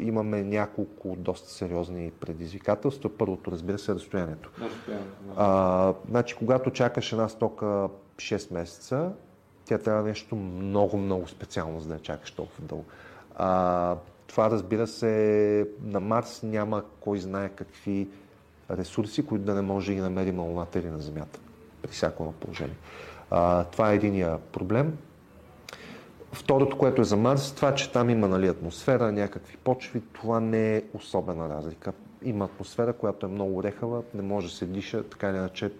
имаме 0.00 0.42
няколко 0.42 1.16
доста 1.18 1.50
сериозни 1.50 2.10
предизвикателства. 2.20 3.10
Първото, 3.18 3.52
разбира 3.52 3.78
се, 3.78 3.92
е 3.92 3.94
разстоянието. 3.94 4.50
А, 5.36 5.94
значи, 6.08 6.34
когато 6.34 6.70
чакаш 6.70 7.12
една 7.12 7.28
стока 7.28 7.88
6 8.16 8.54
месеца, 8.54 9.12
тя 9.70 9.78
трябва 9.78 10.02
нещо 10.02 10.36
много, 10.36 10.96
много 10.96 11.28
специално, 11.28 11.80
за 11.80 11.88
да 11.88 11.94
я 11.94 12.00
чакаш 12.00 12.30
толкова 12.30 12.64
дълго. 12.64 12.84
А, 13.36 13.96
това, 14.26 14.50
разбира 14.50 14.86
се, 14.86 15.68
на 15.82 16.00
Марс 16.00 16.42
няма 16.42 16.82
кой 17.00 17.18
знае 17.18 17.48
какви 17.48 18.08
ресурси, 18.70 19.26
които 19.26 19.44
да 19.44 19.54
не 19.54 19.60
може 19.60 19.86
да 19.86 19.94
ги 19.94 20.00
намерим 20.00 20.36
на 20.36 20.42
Луната 20.42 20.78
или 20.78 20.88
на 20.88 20.98
Земята. 20.98 21.40
при 21.82 21.90
всяко 21.90 22.22
едно 22.22 22.32
положение. 22.32 22.76
А, 23.30 23.64
това 23.64 23.92
е 23.92 23.94
единия 23.94 24.38
проблем. 24.38 24.98
Второто, 26.32 26.78
което 26.78 27.00
е 27.00 27.04
за 27.04 27.16
Марс, 27.16 27.52
това, 27.52 27.74
че 27.74 27.92
там 27.92 28.10
има 28.10 28.28
нали, 28.28 28.48
атмосфера, 28.48 29.12
някакви 29.12 29.56
почви, 29.56 30.02
това 30.12 30.40
не 30.40 30.76
е 30.76 30.82
особена 30.94 31.48
разлика. 31.48 31.92
Има 32.22 32.44
атмосфера, 32.44 32.92
която 32.92 33.26
е 33.26 33.28
много 33.28 33.62
рехава, 33.62 34.02
не 34.14 34.22
може 34.22 34.46
да 34.46 34.52
се 34.52 34.66
диша, 34.66 35.02
така 35.02 35.30
или 35.30 35.36
иначе 35.36 35.72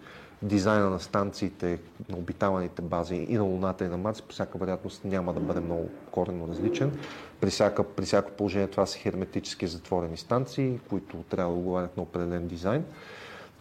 дизайна 0.43 0.89
на 0.89 0.99
станциите, 0.99 1.79
на 2.09 2.17
обитаваните 2.17 2.81
бази 2.81 3.15
и 3.15 3.37
на 3.37 3.43
Луната 3.43 3.85
и 3.85 3.87
на 3.87 3.97
Марс, 3.97 4.21
по 4.21 4.33
всяка 4.33 4.57
вероятност 4.57 5.05
няма 5.05 5.33
да 5.33 5.39
бъде 5.39 5.59
много 5.59 5.89
коренно 6.11 6.47
различен. 6.47 6.99
При, 7.41 7.49
всяка, 7.49 7.83
при 7.83 8.05
всяко 8.05 8.31
положение 8.31 8.67
това 8.67 8.85
са 8.85 8.97
херметически 8.97 9.67
затворени 9.67 10.17
станции, 10.17 10.79
които 10.89 11.17
трябва 11.29 11.53
да 11.53 11.59
отговарят 11.59 11.97
на 11.97 12.03
определен 12.03 12.47
дизайн. 12.47 12.85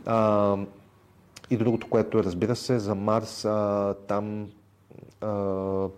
А, 0.07 0.57
и 1.51 1.57
другото, 1.57 1.91
което 1.91 2.19
е, 2.19 2.25
разбира 2.25 2.57
се, 2.57 2.79
за 2.79 2.95
Марс, 2.95 3.45
а, 3.45 3.95
там 4.09 4.51
а, 5.21 5.89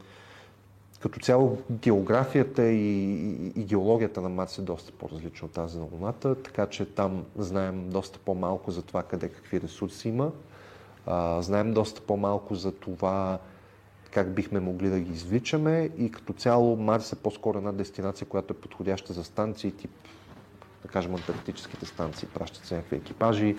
като 1.00 1.20
цяло 1.20 1.58
географията 1.70 2.64
и, 2.64 3.12
и 3.56 3.64
геологията 3.64 4.20
на 4.20 4.28
Марс 4.28 4.58
е 4.58 4.62
доста 4.62 4.92
по-различна 4.92 5.46
от 5.46 5.52
тази 5.52 5.78
на 5.78 5.86
Луната, 5.92 6.34
така 6.34 6.66
че 6.66 6.84
там 6.84 7.24
знаем 7.36 7.90
доста 7.90 8.18
по-малко 8.18 8.70
за 8.70 8.82
това 8.82 9.02
къде 9.02 9.28
какви 9.28 9.60
ресурси 9.60 10.08
има. 10.08 10.30
А, 11.06 11.42
знаем 11.42 11.74
доста 11.74 12.00
по-малко 12.00 12.54
за 12.54 12.72
това 12.72 13.38
как 14.10 14.34
бихме 14.34 14.60
могли 14.60 14.88
да 14.88 15.00
ги 15.00 15.12
извличаме 15.12 15.90
и 15.98 16.10
като 16.10 16.32
цяло 16.32 16.76
Марс 16.76 17.12
е 17.12 17.16
по-скоро 17.16 17.58
една 17.58 17.72
дестинация, 17.72 18.26
която 18.26 18.52
е 18.52 18.56
подходяща 18.56 19.12
за 19.12 19.24
станции, 19.24 19.72
тип, 19.72 19.90
да 20.82 20.88
кажем, 20.88 21.14
антарктическите 21.14 21.86
станции. 21.86 22.28
Пращат 22.34 22.64
се 22.64 22.74
някакви 22.74 22.96
екипажи 22.96 23.56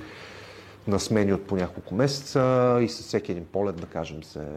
на 0.88 1.00
смени 1.00 1.34
от 1.34 1.48
по 1.48 1.56
няколко 1.56 1.96
месеца 1.96 2.80
и 2.82 2.90
с 2.90 3.02
всеки 3.02 3.32
един 3.32 3.46
полет, 3.46 3.76
да 3.76 3.88
кажем, 3.88 4.24
се, 4.24 4.48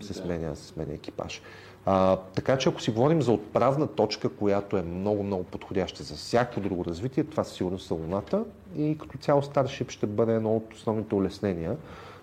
се, 0.00 0.14
сменя, 0.14 0.56
се 0.56 0.66
сменя 0.66 0.94
екипаж. 0.94 1.42
А, 1.86 2.16
така 2.16 2.58
че 2.58 2.68
ако 2.68 2.80
си 2.80 2.90
говорим 2.90 3.22
за 3.22 3.32
отправна 3.32 3.86
точка, 3.86 4.28
която 4.28 4.76
е 4.76 4.82
много-много 4.82 5.44
подходяща 5.44 6.02
за 6.02 6.14
всяко 6.14 6.60
друго 6.60 6.84
развитие, 6.84 7.24
това 7.24 7.44
сигурно 7.44 7.78
са 7.78 7.94
Луната 7.94 8.44
и 8.76 8.98
като 8.98 9.18
цяло 9.18 9.42
Starship 9.42 9.90
ще 9.90 10.06
бъде 10.06 10.34
едно 10.34 10.56
от 10.56 10.74
основните 10.74 11.14
улеснения, 11.14 11.76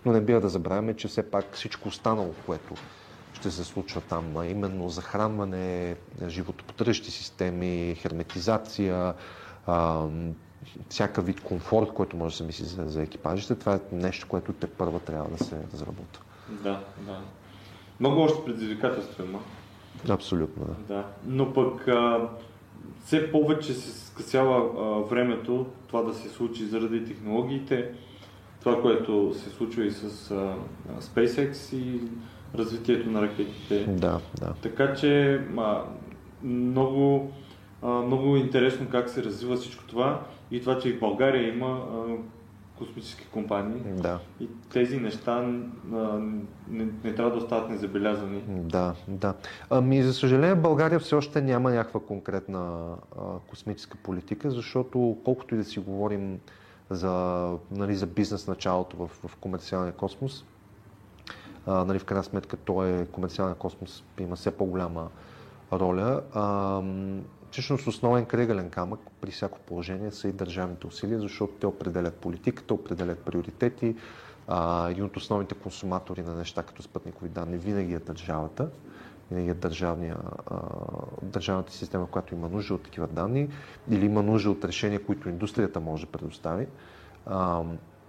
но 0.06 0.12
не 0.12 0.22
бива 0.22 0.42
да 0.42 0.50
забравяме, 0.50 0.94
че 0.94 1.08
все 1.08 1.32
пак 1.32 1.46
всичко 1.54 1.88
останало, 1.88 2.34
което 2.46 2.74
ще 3.34 3.52
се 3.52 3.64
случва 3.64 4.02
там, 4.02 4.38
а 4.38 4.46
именно 4.46 4.90
захранване, 4.90 5.96
животоподдържащи 6.28 7.12
системи, 7.12 7.96
херметизация, 7.98 9.14
а, 9.68 10.06
всяка 10.90 11.22
вид 11.22 11.42
комфорт, 11.42 11.94
който 11.94 12.18
може 12.18 12.34
да 12.34 12.38
се 12.38 12.44
мисли 12.44 12.66
за, 12.66 12.84
за 12.86 13.02
екипажите, 13.02 13.56
това 13.56 13.76
е 13.76 13.80
нещо, 13.92 14.28
което 14.30 14.54
те 14.54 14.68
първа 14.68 15.00
трябва 15.00 15.30
да 15.30 15.44
се 15.44 15.56
разработва. 15.74 16.24
Да, 16.50 16.84
да. 16.98 17.20
Много 18.00 18.22
още 18.22 18.46
предизвикателства 18.46 19.26
има. 19.26 19.40
Абсолютно, 20.10 20.66
да. 20.66 20.94
да. 20.94 21.06
Но 21.26 21.54
пък 21.54 21.88
а, 21.88 22.30
все 23.06 23.32
повече 23.32 23.74
се 23.74 24.06
скъсява 24.06 24.58
а, 24.58 25.08
времето 25.10 25.66
това 25.88 26.02
да 26.02 26.14
се 26.14 26.30
случи 26.30 26.66
заради 26.66 27.06
технологиите, 27.06 27.92
това, 28.60 28.82
което 28.82 29.34
се 29.34 29.50
случва 29.50 29.86
и 29.86 29.92
с 29.92 30.32
а, 30.32 30.56
SpaceX 31.02 31.76
и 31.76 32.02
развитието 32.56 33.12
на 33.12 33.22
ракетите. 33.22 33.86
Да, 33.86 34.20
да. 34.40 34.54
Така 34.62 34.94
че 34.94 35.42
а, 35.58 35.84
много, 36.44 37.32
а, 37.82 37.88
много 37.88 38.36
интересно 38.36 38.88
как 38.92 39.10
се 39.10 39.24
развива 39.24 39.56
всичко 39.56 39.84
това 39.84 40.22
и 40.52 40.62
това, 40.62 40.80
че 40.80 40.90
и 40.90 40.94
в 40.94 41.00
България 41.00 41.54
има 41.54 41.68
а, 41.68 42.16
космически 42.78 43.26
компании. 43.32 43.82
Да. 43.86 44.20
И 44.40 44.48
тези 44.74 44.98
неща 44.98 45.32
а, 45.94 45.98
не, 46.70 46.88
не 47.04 47.16
трябва 47.16 47.32
да 47.32 47.38
остават 47.38 47.70
незабелязани. 47.70 48.42
Да, 48.48 48.96
да. 49.08 49.34
Ами, 49.70 50.04
за 50.04 50.14
съжаление, 50.14 50.56
България 50.56 51.00
все 51.00 51.16
още 51.16 51.42
няма 51.42 51.72
някаква 51.72 52.00
конкретна 52.00 52.86
а, 53.18 53.22
космическа 53.50 53.98
политика, 54.04 54.52
защото 54.52 55.18
колкото 55.24 55.56
и 55.56 55.58
да 55.58 55.64
си 55.64 55.80
говорим 55.80 56.40
за, 56.90 57.56
нали, 57.72 57.96
за 57.96 58.08
бизнес 58.08 58.48
началото 58.48 58.98
в, 58.98 59.28
в 59.28 59.36
комерциалния 59.36 59.94
космос, 59.94 60.46
а, 61.66 61.86
нали, 61.86 62.00
в 62.00 62.06
крайна 62.06 62.24
сметка 62.24 62.58
той 62.58 62.90
е 62.90 63.06
комерциалния 63.06 63.56
космос, 63.56 64.04
има 64.20 64.36
все 64.36 64.52
по-голяма 64.52 65.10
роля. 65.74 66.22
А, 66.34 66.82
всъщност 67.52 67.88
основен 67.88 68.26
кръгален 68.26 68.70
камък 68.70 69.00
при 69.22 69.32
всяко 69.32 69.60
положение 69.60 70.12
са 70.12 70.28
и 70.28 70.32
държавните 70.32 70.88
усилия, 70.88 71.20
защото 71.20 71.54
те 71.54 71.68
определят 71.68 72.16
политиката, 72.16 72.74
определят 72.74 73.20
приоритети. 73.20 73.96
А, 74.48 74.90
един 74.90 75.04
от 75.04 75.18
основните 75.18 75.56
консуматори 75.56 76.22
на 76.22 76.36
неща 76.36 76.64
като 76.64 76.84
спътникови 76.84 77.30
данни 77.30 77.58
винаги 77.58 77.94
е 77.94 78.00
държавата, 78.00 78.70
винаги 79.32 79.50
е 79.50 80.14
държавната 81.24 81.72
система, 81.72 82.08
която 82.08 82.34
има 82.34 82.50
нужда 82.50 82.74
от 82.74 82.84
такива 82.84 83.08
данни 83.08 83.50
или 83.90 84.06
има 84.06 84.24
нужда 84.24 84.52
от 84.52 84.66
решения, 84.66 85.06
които 85.06 85.30
индустрията 85.30 85.80
може 85.80 86.06
да 86.06 86.12
предостави. 86.12 86.68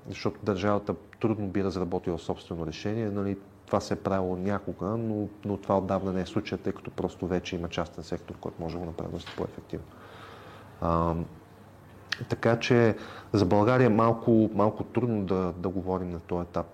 Защото 0.08 0.40
държавата 0.42 0.94
трудно 1.20 1.48
би 1.48 1.64
разработила 1.64 2.18
собствено 2.18 2.66
решение. 2.66 3.10
Нали, 3.10 3.38
това 3.66 3.80
се 3.80 3.94
е 3.94 3.96
правило 3.96 4.36
някога, 4.36 4.86
но, 4.86 5.28
но 5.44 5.56
това 5.56 5.78
отдавна 5.78 6.12
не 6.12 6.20
е 6.20 6.26
случая, 6.26 6.58
тъй 6.58 6.72
като 6.72 6.90
просто 6.90 7.26
вече 7.26 7.56
има 7.56 7.68
частен 7.68 8.04
сектор, 8.04 8.34
който 8.40 8.62
може 8.62 8.74
да 8.74 8.80
го 8.80 8.86
направи 8.86 9.12
доста 9.12 9.32
по-ефективно. 9.36 9.86
А, 10.80 11.14
така 12.28 12.58
че 12.58 12.96
за 13.32 13.46
България 13.46 13.86
е 13.86 13.88
малко, 13.88 14.50
малко 14.54 14.84
трудно 14.84 15.24
да, 15.24 15.52
да 15.56 15.68
говорим 15.68 16.10
на 16.10 16.20
този 16.20 16.42
етап 16.42 16.66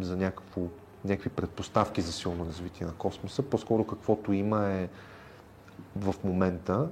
за 0.00 0.16
някакво, 0.16 0.60
някакви 1.06 1.30
предпоставки 1.30 2.00
за 2.00 2.12
силно 2.12 2.46
развитие 2.46 2.86
на 2.86 2.92
космоса. 2.92 3.42
По-скоро 3.42 3.84
каквото 3.84 4.32
има 4.32 4.68
е 4.68 4.88
в 5.96 6.14
момента, 6.24 6.88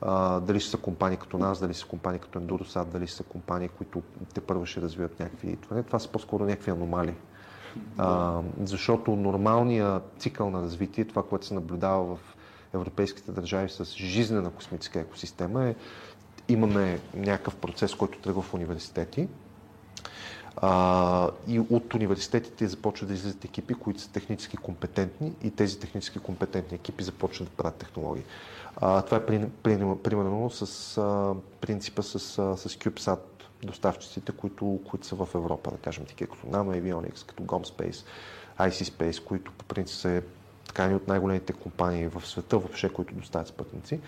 а, 0.00 0.40
дали 0.40 0.60
ще 0.60 0.70
са 0.70 0.76
компании 0.76 1.18
като 1.18 1.38
нас, 1.38 1.60
дали 1.60 1.74
са 1.74 1.86
компании 1.86 2.20
като 2.20 2.40
Endurosat, 2.40 2.84
дали 2.84 3.06
са 3.06 3.22
компании, 3.22 3.68
които 3.68 4.02
те 4.34 4.40
първо 4.40 4.66
ще 4.66 4.80
развиват 4.80 5.20
някакви... 5.20 5.56
Това, 5.56 5.82
това 5.82 5.98
са 5.98 6.08
по-скоро 6.08 6.44
някакви 6.44 6.70
аномалии. 6.70 7.14
А, 7.98 8.40
защото 8.62 9.16
нормалният 9.16 10.02
цикъл 10.18 10.50
на 10.50 10.62
развитие, 10.62 11.04
това, 11.04 11.22
което 11.22 11.46
се 11.46 11.54
наблюдава 11.54 12.16
в 12.16 12.36
европейските 12.74 13.32
държави 13.32 13.68
с 13.68 13.84
жизнена 13.84 14.50
космическа 14.50 15.00
екосистема 15.00 15.64
е 15.64 15.74
имаме 16.48 17.00
някакъв 17.14 17.56
процес, 17.56 17.94
който 17.94 18.18
тръгва 18.18 18.42
в 18.42 18.54
университети, 18.54 19.28
а, 20.56 21.30
и 21.48 21.60
от 21.60 21.94
университетите 21.94 22.66
започват 22.66 23.08
да 23.08 23.14
излизат 23.14 23.44
екипи, 23.44 23.74
които 23.74 24.00
са 24.00 24.10
технически 24.10 24.56
компетентни 24.56 25.32
и 25.42 25.50
тези 25.50 25.78
технически 25.78 26.18
компетентни 26.18 26.74
екипи 26.74 27.04
започват 27.04 27.48
да 27.48 27.54
правят 27.54 27.74
технологии. 27.74 28.24
А, 28.76 29.02
това 29.02 29.16
е 29.16 29.26
при, 29.26 29.46
при, 29.62 29.78
примерно 30.02 30.50
с 30.50 30.98
а, 30.98 31.34
принципа 31.60 32.02
с, 32.02 32.18
с 32.18 32.68
CubeSat 32.68 33.18
доставчиците, 33.64 34.32
които, 34.32 34.80
които 34.90 35.06
са 35.06 35.14
в 35.16 35.28
Европа, 35.34 35.70
да 35.70 35.76
кажем, 35.76 36.04
такива 36.04 36.34
като 36.34 36.46
Nano 36.46 36.80
Avionics, 36.82 37.26
като 37.26 37.42
GomSpace, 37.42 38.04
IC 38.58 38.92
Space, 38.92 39.24
които 39.24 39.52
по 39.52 39.64
принцип 39.64 39.96
са 39.96 40.22
така 40.66 40.96
от 40.96 41.08
най-големите 41.08 41.52
компании 41.52 42.08
в 42.08 42.26
света 42.26 42.58
въобще, 42.58 42.88
които 42.88 43.14
доставят 43.14 43.48
спътници. 43.48 44.00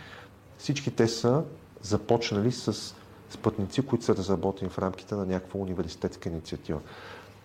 Всички 0.58 0.90
те 0.90 1.08
са 1.08 1.42
започнали 1.82 2.52
с 2.52 2.94
спътници, 3.30 3.86
които 3.86 4.04
са 4.04 4.16
разработени 4.16 4.70
в 4.70 4.78
рамките 4.78 5.14
на 5.14 5.26
някаква 5.26 5.60
университетска 5.60 6.28
инициатива. 6.28 6.80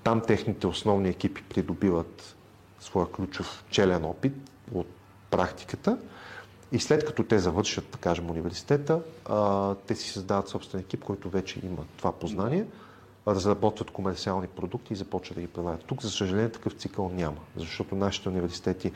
Там 0.04 0.22
техните 0.22 0.68
основни 0.68 1.10
екипи 1.10 1.44
придобиват 1.44 2.36
своя 2.80 3.12
ключов 3.12 3.64
челен 3.70 4.06
опит 4.06 4.34
от 4.74 4.88
практиката 5.30 5.98
и 6.72 6.80
след 6.80 7.06
като 7.06 7.24
те 7.24 7.40
завършат, 7.40 7.86
да 7.92 7.98
кажем, 7.98 8.30
университета, 8.30 9.02
а, 9.26 9.76
те 9.76 9.96
си 9.96 10.10
създават 10.10 10.48
собствен 10.48 10.82
екип, 10.82 11.04
който 11.04 11.30
вече 11.30 11.60
има 11.64 11.86
това 11.98 12.12
познание, 12.12 12.66
разработват 13.28 13.92
комерциални 13.92 14.48
продукти 14.48 14.94
и 14.94 14.96
започват 14.96 15.36
да 15.36 15.42
ги 15.42 15.48
предлагат. 15.48 15.84
Тук, 15.84 16.02
за 16.02 16.12
съжаление, 16.12 16.50
такъв 16.50 16.74
цикъл 16.74 17.10
няма, 17.10 17.38
защото 17.58 17.96
нашите 17.96 18.30
университети 18.30 18.92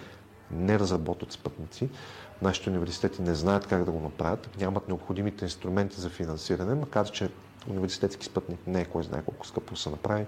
не 0.52 0.80
разработват 0.80 1.32
спътници, 1.32 1.90
нашите 2.42 2.70
университети 2.70 3.22
не 3.22 3.36
знаят 3.36 3.68
как 3.68 3.84
да 3.84 3.92
го 3.92 4.00
направят, 4.00 4.50
нямат 4.60 4.88
необходимите 4.88 5.46
инструменти 5.46 6.02
за 6.02 6.10
финансиране, 6.10 6.76
макар 6.76 7.12
че 7.12 7.30
университетски 7.70 8.26
спътник 8.26 8.60
не 8.68 8.82
е 8.82 8.86
кой 8.86 9.04
знае 9.04 9.22
колко 9.22 9.48
скъпо 9.48 9.76
се 9.76 9.90
направи. 9.90 10.26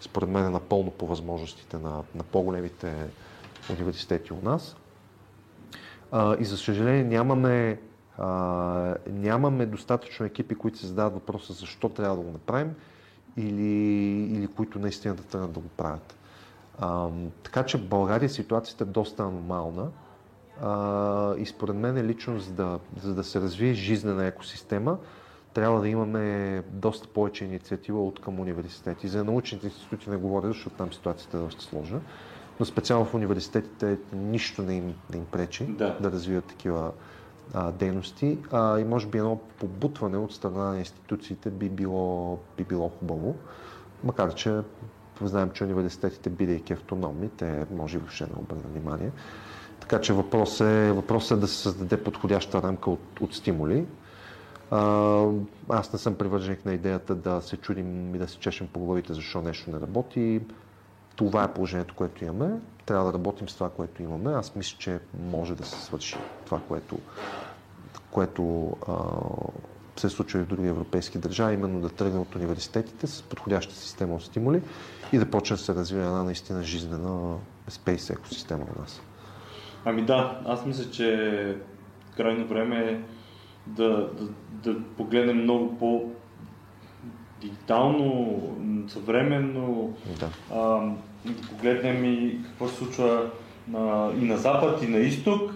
Според 0.00 0.28
мен 0.28 0.46
е 0.46 0.50
напълно 0.50 0.90
по 0.90 1.06
възможностите 1.06 1.78
на, 1.78 2.02
на 2.14 2.22
по-големите 2.22 2.94
университети 3.70 4.32
у 4.32 4.38
нас. 4.42 4.76
А, 6.12 6.36
и 6.40 6.44
за 6.44 6.56
съжаление 6.56 7.04
нямаме, 7.04 7.80
а, 8.18 8.94
нямаме 9.10 9.66
достатъчно 9.66 10.26
екипи, 10.26 10.54
които 10.54 10.78
се 10.78 10.86
задават 10.86 11.14
въпроса 11.14 11.52
защо 11.52 11.88
трябва 11.88 12.16
да 12.16 12.22
го 12.22 12.30
направим 12.30 12.74
или, 13.36 13.72
или 14.36 14.46
които 14.46 14.78
наистина 14.78 15.14
да 15.14 15.22
тръгнат 15.22 15.52
да 15.52 15.60
го 15.60 15.68
правят. 15.68 16.16
А, 16.78 17.08
така 17.42 17.62
че 17.62 17.78
в 17.78 17.88
България 17.88 18.28
ситуацията 18.28 18.84
е 18.84 18.86
доста 18.86 19.22
аномална 19.22 19.88
а, 20.62 21.34
и 21.36 21.46
според 21.46 21.76
мен 21.76 21.96
е 21.96 22.04
лично 22.04 22.38
за 22.38 22.52
да, 22.52 22.78
за 23.02 23.14
да 23.14 23.24
се 23.24 23.40
развие 23.40 23.74
жизнена 23.74 24.26
екосистема, 24.26 24.98
трябва 25.54 25.80
да 25.80 25.88
имаме 25.88 26.62
доста 26.70 27.08
повече 27.08 27.44
инициатива 27.44 28.06
от 28.06 28.20
към 28.20 28.40
университети. 28.40 29.08
За 29.08 29.24
научните 29.24 29.66
институти 29.66 30.10
не 30.10 30.16
говоря, 30.16 30.48
защото 30.48 30.76
там 30.76 30.92
ситуацията 30.92 31.36
е 31.36 31.40
доста 31.40 31.62
сложна. 31.62 32.00
Но 32.60 32.66
специално 32.66 33.04
в 33.04 33.14
университетите 33.14 33.98
нищо 34.12 34.62
не 34.62 34.74
им, 34.74 34.94
не 35.10 35.16
им 35.16 35.24
пречи 35.24 35.64
Да. 35.66 35.96
да 36.00 36.12
развиват 36.12 36.44
такива 36.44 36.92
а, 37.54 37.72
дейности. 37.72 38.38
А, 38.52 38.78
и 38.78 38.84
може 38.84 39.06
би 39.06 39.18
едно 39.18 39.40
побутване 39.58 40.16
от 40.16 40.34
страна 40.34 40.70
на 40.70 40.78
институциите 40.78 41.50
би 41.50 41.68
било, 41.68 42.38
би 42.56 42.64
било 42.64 42.88
хубаво. 42.88 43.36
Макар, 44.04 44.34
че 44.34 44.60
знаем, 45.20 45.50
че 45.50 45.64
университетите, 45.64 46.30
бидейки 46.30 46.72
автономни, 46.72 47.28
те 47.28 47.66
може 47.70 47.96
и 47.96 48.00
въобще 48.00 48.24
не 48.24 48.40
обърнат 48.40 48.72
внимание. 48.72 49.10
Така 49.80 50.00
че 50.00 50.12
въпрос 50.12 50.60
е, 50.60 50.92
въпрос 50.92 51.30
е 51.30 51.36
да 51.36 51.48
се 51.48 51.56
създаде 51.56 52.04
подходяща 52.04 52.62
рамка 52.62 52.90
от, 52.90 53.20
от 53.20 53.34
стимули. 53.34 53.86
А, 54.70 55.24
аз 55.68 55.92
не 55.92 55.98
съм 55.98 56.14
привърженик 56.14 56.64
на 56.64 56.74
идеята 56.74 57.14
да 57.14 57.40
се 57.40 57.56
чудим 57.56 58.14
и 58.14 58.18
да 58.18 58.28
се 58.28 58.38
чешем 58.38 58.68
по 58.72 58.80
главите 58.80 59.14
защо 59.14 59.42
нещо 59.42 59.70
не 59.70 59.80
работи. 59.80 60.40
Това 61.16 61.44
е 61.44 61.52
положението, 61.52 61.94
което 61.94 62.24
имаме. 62.24 62.60
Трябва 62.86 63.06
да 63.06 63.12
работим 63.12 63.48
с 63.48 63.54
това, 63.54 63.70
което 63.70 64.02
имаме. 64.02 64.32
Аз 64.32 64.54
мисля, 64.56 64.76
че 64.78 64.98
може 65.30 65.54
да 65.54 65.64
се 65.64 65.84
свърши 65.84 66.16
това, 66.44 66.60
което, 66.68 66.98
което 68.10 68.72
а, 68.88 68.94
се 70.00 70.08
случва 70.08 70.38
и 70.38 70.42
в 70.42 70.46
други 70.46 70.68
европейски 70.68 71.18
държави, 71.18 71.54
именно 71.54 71.80
да 71.80 71.88
тръгне 71.88 72.18
от 72.18 72.34
университетите 72.34 73.06
с 73.06 73.22
подходяща 73.22 73.74
система 73.74 74.14
от 74.14 74.22
стимули 74.24 74.62
и 75.12 75.18
да 75.18 75.30
почне 75.30 75.56
да 75.56 75.62
се 75.62 75.74
развива 75.74 76.02
една 76.04 76.22
наистина 76.22 76.62
жизнена 76.62 77.36
space 77.70 78.12
екосистема 78.12 78.64
у 78.76 78.80
нас. 78.80 79.02
Ами 79.84 80.02
да, 80.02 80.40
аз 80.46 80.66
мисля, 80.66 80.90
че 80.90 81.56
крайно 82.16 82.46
време 82.46 82.76
е 82.78 83.00
да, 83.66 84.10
да, 84.18 84.28
да 84.72 84.80
погледнем 84.96 85.42
много 85.42 85.78
по 85.78 86.10
дигитално, 87.40 88.40
съвременно, 88.88 89.96
Да. 90.20 90.30
а, 90.50 90.58
да 91.24 91.48
погледнем 91.50 92.04
и 92.04 92.40
какво 92.44 92.68
се 92.68 92.74
случва 92.76 93.30
на, 93.68 94.12
и 94.20 94.24
на 94.24 94.36
запад, 94.36 94.82
и 94.82 94.86
на 94.86 94.98
изток, 94.98 95.52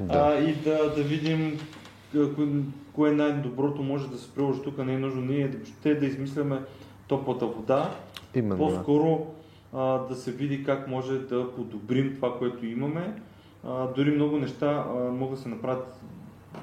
Да. 0.00 0.18
а, 0.18 0.44
и 0.44 0.54
да, 0.54 0.94
да 0.96 1.02
видим 1.02 1.60
кое, 2.12 2.46
кое 2.92 3.10
най-доброто 3.12 3.82
може 3.82 4.08
да 4.08 4.18
се 4.18 4.30
приложи 4.34 4.62
тук. 4.62 4.78
Не 4.78 4.94
е 4.94 4.98
нужно 4.98 5.20
ние 5.20 5.48
въобще 5.48 5.94
да 5.94 6.06
измисляме 6.06 6.60
топлата 7.08 7.46
вода, 7.46 7.90
Именно. 8.38 8.58
по-скоро 8.58 9.26
а, 9.72 9.98
да 9.98 10.14
се 10.14 10.32
види 10.32 10.64
как 10.64 10.88
може 10.88 11.18
да 11.18 11.52
подобрим 11.52 12.14
това, 12.14 12.38
което 12.38 12.66
имаме. 12.66 13.22
А, 13.64 13.86
дори 13.86 14.10
много 14.10 14.38
неща 14.38 14.84
а, 14.88 14.98
могат 15.12 15.34
да 15.36 15.42
се 15.42 15.48
направят 15.48 16.00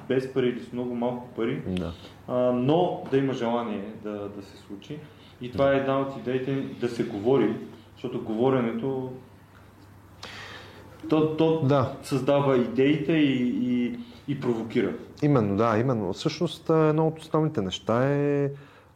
без 0.08 0.32
пари 0.32 0.48
или 0.48 0.60
с 0.60 0.72
много 0.72 0.94
малко 0.94 1.28
пари, 1.36 1.62
Да. 1.68 1.92
а, 2.28 2.34
но 2.52 3.02
да 3.10 3.16
има 3.16 3.32
желание 3.32 3.84
да, 4.02 4.28
да 4.28 4.42
се 4.42 4.56
случи. 4.56 4.98
И 5.40 5.52
това 5.52 5.72
е 5.72 5.76
една 5.76 6.00
от 6.00 6.16
идеите 6.16 6.54
да 6.80 6.88
се 6.88 7.04
говори, 7.04 7.56
защото 7.94 8.22
говоренето 8.22 9.12
то, 11.08 11.36
то 11.36 11.60
Да. 11.62 11.92
създава 12.02 12.56
идеите 12.56 13.12
и, 13.12 13.54
и, 13.62 13.98
и 14.28 14.40
провокира. 14.40 14.92
Именно, 15.22 15.56
да, 15.56 15.78
именно. 15.78 16.12
Всъщност 16.12 16.70
едно 16.70 17.06
от 17.06 17.20
основните 17.20 17.62
неща 17.62 18.08
е 18.08 18.50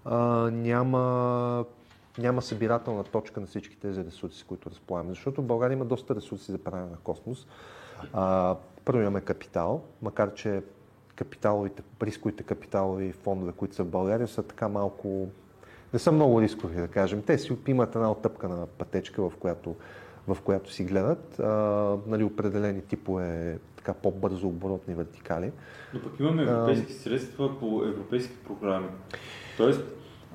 а, 0.05 0.17
няма, 0.51 1.65
няма 2.19 2.43
събирателна 2.43 3.05
точка 3.05 3.41
на 3.41 3.47
всички 3.47 3.77
тези 3.77 4.05
ресурси, 4.05 4.45
които 4.49 4.71
разполагаме. 4.71 5.11
Защото 5.11 5.43
в 5.43 5.45
България 5.45 5.75
има 5.75 5.85
доста 5.85 6.15
ресурси 6.15 6.53
за 6.53 6.59
правене 6.59 6.91
на 6.91 6.97
космос. 6.97 7.47
А, 8.13 8.57
първо 8.85 9.01
имаме 9.01 9.21
капитал, 9.21 9.83
макар 10.03 10.35
че 10.35 10.63
капиталовите, 11.17 11.83
рисковите 12.03 12.43
капиталови 12.43 13.13
фондове, 13.13 13.53
които 13.53 13.75
са 13.75 13.85
в 13.85 13.89
България, 13.89 14.29
са 14.29 14.43
така 14.43 14.69
малко 14.69 15.29
не 15.93 15.99
са 15.99 16.13
много 16.13 16.41
рискови, 16.41 16.81
да 16.81 16.89
кажем. 16.89 17.23
Те 17.23 17.39
си 17.39 17.57
имат 17.67 17.95
една 17.95 18.11
оттъпкана 18.11 18.67
пътечка, 18.67 19.31
в 19.31 19.33
която, 19.41 19.75
в 20.29 20.37
която 20.45 20.73
си 20.73 20.85
гледат. 20.85 21.39
А, 21.39 21.45
нали, 22.07 22.25
определени 22.25 22.83
типове 22.83 23.59
така 23.77 23.95
по-бързо 23.95 24.49
оборотни 24.49 24.95
вертикали. 24.95 25.53
Но 25.95 26.03
пък 26.03 26.21
имаме 26.21 26.43
европейски 26.43 26.93
средства 26.93 27.59
по 27.61 27.85
европейски 27.85 28.37
програми. 28.37 28.89
Тоест, 29.57 29.81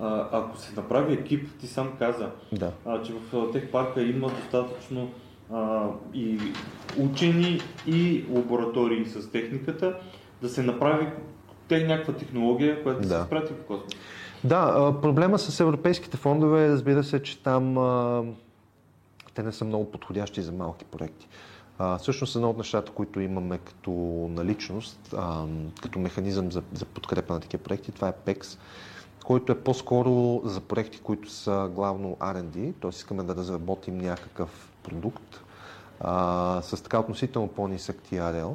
а, 0.02 0.28
ако 0.32 0.58
се 0.58 0.76
направи 0.76 1.14
екип, 1.14 1.50
ти 1.60 1.68
сам 1.68 1.94
каза, 2.00 2.30
Да. 2.52 2.72
а, 2.86 3.04
че 3.04 3.14
в 3.14 3.52
тех 3.52 3.72
парка 3.72 4.02
има 4.02 4.30
достатъчно 4.30 5.10
а, 5.54 5.88
и 6.14 6.40
учени 7.00 7.62
и 7.88 8.26
лаборатории 8.30 9.06
с 9.06 9.32
техниката, 9.32 10.00
да 10.42 10.50
се 10.50 10.64
направи 10.64 11.08
те 11.68 11.88
някаква 11.88 12.14
технология, 12.14 12.84
която 12.84 13.02
да, 13.02 13.08
Да. 13.08 13.16
се 13.16 13.22
изпрати 13.22 13.54
в 13.54 13.66
космос. 13.68 13.94
Да, 14.44 14.94
проблема 15.02 15.40
с 15.40 15.60
европейските 15.60 16.18
фондове 16.18 16.66
е, 16.66 16.70
разбира 16.70 17.04
се, 17.04 17.24
че 17.24 17.44
там 17.44 17.78
а, 17.78 18.24
те 19.34 19.44
не 19.44 19.52
са 19.52 19.66
много 19.66 19.92
подходящи 19.92 20.42
за 20.42 20.52
малки 20.52 20.86
проекти. 20.86 21.28
А, 21.80 21.98
всъщност 21.98 22.36
едно 22.36 22.50
от 22.50 22.58
нещата, 22.58 22.92
които 22.92 23.20
имаме 23.20 23.58
като 23.58 23.92
наличност, 24.32 25.14
а, 25.18 25.46
като 25.82 26.00
механизъм 26.00 26.52
за, 26.52 26.62
за 26.74 26.86
подкрепа 26.86 27.34
на 27.34 27.40
такива 27.40 27.64
проекти, 27.64 27.92
това 27.92 28.08
е 28.08 28.14
PEX, 28.26 28.58
който 29.24 29.52
е 29.52 29.60
по-скоро 29.60 30.42
за 30.44 30.62
проекти, 30.62 31.00
които 31.00 31.32
са 31.32 31.70
главно 31.76 32.18
R&D, 32.20 32.74
т.е. 32.82 32.90
искаме 32.90 33.24
да 33.24 33.36
разработим 33.36 33.98
някакъв 33.98 34.72
продукт 34.84 35.42
а, 36.00 36.62
с 36.62 36.84
така 36.84 37.00
относително 37.00 37.48
по-нисък 37.48 38.02
TRL. 38.12 38.54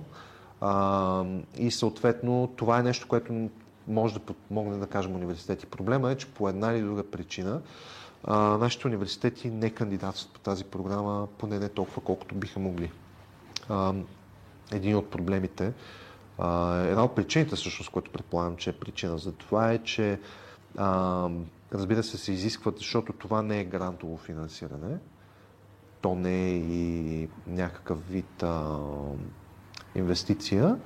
А, 0.60 1.24
и 1.56 1.70
съответно 1.70 2.52
това 2.56 2.78
е 2.78 2.82
нещо, 2.82 3.08
което 3.08 3.48
може 3.88 4.14
да 4.14 4.20
подмогне, 4.20 4.76
да 4.76 4.86
кажем, 4.86 5.14
университети. 5.14 5.66
Проблема 5.66 6.10
е, 6.10 6.16
че 6.16 6.26
по 6.26 6.48
една 6.48 6.72
или 6.72 6.80
друга 6.80 7.10
причина 7.10 7.60
а, 8.24 8.38
нашите 8.38 8.86
университети 8.86 9.50
не 9.50 9.70
кандидатстват 9.70 10.32
по 10.32 10.40
тази 10.40 10.64
програма, 10.64 11.28
поне 11.38 11.58
не 11.58 11.68
толкова 11.68 12.02
колкото 12.02 12.34
биха 12.34 12.60
могли. 12.60 12.90
А, 13.68 13.94
един 14.72 14.96
от 14.96 15.10
проблемите, 15.10 15.72
а, 16.38 16.76
една 16.76 17.04
от 17.04 17.14
причините, 17.14 17.56
всъщност, 17.56 17.90
което 17.90 18.10
предполагам, 18.10 18.56
че 18.56 18.70
е 18.70 18.72
причина 18.72 19.18
за 19.18 19.32
това 19.32 19.72
е, 19.72 19.78
че 19.78 20.20
а, 20.76 21.28
разбира 21.72 22.02
се, 22.02 22.18
се 22.18 22.32
изискват, 22.32 22.78
защото 22.78 23.12
това 23.12 23.42
не 23.42 23.60
е 23.60 23.64
грантово 23.64 24.16
финансиране, 24.16 24.98
то 26.00 26.14
не 26.14 26.46
е 26.46 26.56
и 26.56 27.28
някакъв 27.46 28.08
вид 28.08 28.42
а, 28.42 28.78
инвестиция. 29.94 30.76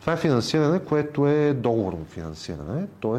Това 0.00 0.12
е 0.12 0.16
финансиране, 0.16 0.84
което 0.84 1.26
е 1.26 1.54
договорно 1.54 2.04
финансиране, 2.04 2.86
т.е. 3.02 3.18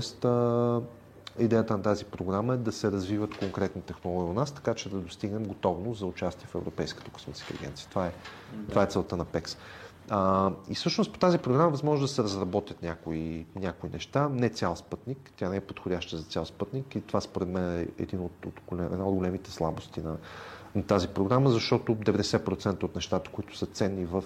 идеята 1.43 1.77
на 1.77 1.83
тази 1.83 2.05
програма 2.05 2.53
е 2.53 2.57
да 2.57 2.71
се 2.71 2.91
развиват 2.91 3.37
конкретни 3.37 3.81
технологии 3.81 4.31
у 4.31 4.33
нас, 4.33 4.51
така 4.51 4.73
че 4.73 4.89
да 4.89 4.97
достигнем 4.97 5.43
готовност 5.43 5.99
за 5.99 6.05
участие 6.05 6.47
в 6.47 6.55
Европейската 6.55 7.11
космическа 7.11 7.53
агенция. 7.59 7.87
Това 7.89 8.07
е, 8.07 8.11
това 8.69 8.83
е 8.83 8.87
целта 8.87 9.17
на 9.17 9.25
ПЕКС. 9.25 9.57
А, 10.09 10.51
и 10.69 10.75
всъщност 10.75 11.13
по 11.13 11.19
тази 11.19 11.37
програма 11.37 11.69
възможно 11.69 12.05
да 12.05 12.07
се 12.07 12.23
разработят 12.23 12.81
някои, 12.81 13.45
някои 13.55 13.89
неща. 13.89 14.29
Не 14.29 14.49
цял 14.49 14.75
спътник, 14.75 15.31
тя 15.35 15.49
не 15.49 15.55
е 15.55 15.61
подходяща 15.61 16.17
за 16.17 16.23
цял 16.23 16.45
спътник 16.45 16.95
и 16.95 17.01
това 17.01 17.21
според 17.21 17.47
мен 17.47 17.79
е 17.79 17.87
един 18.03 18.19
от, 18.19 18.45
от, 18.45 18.79
една 18.79 19.05
от 19.05 19.15
големите 19.15 19.51
слабости 19.51 20.01
на, 20.01 20.17
на 20.75 20.83
тази 20.83 21.07
програма, 21.07 21.49
защото 21.49 21.95
90% 21.95 22.83
от 22.83 22.95
нещата, 22.95 23.31
които 23.31 23.57
са 23.57 23.65
ценни 23.65 24.05
в, 24.05 24.23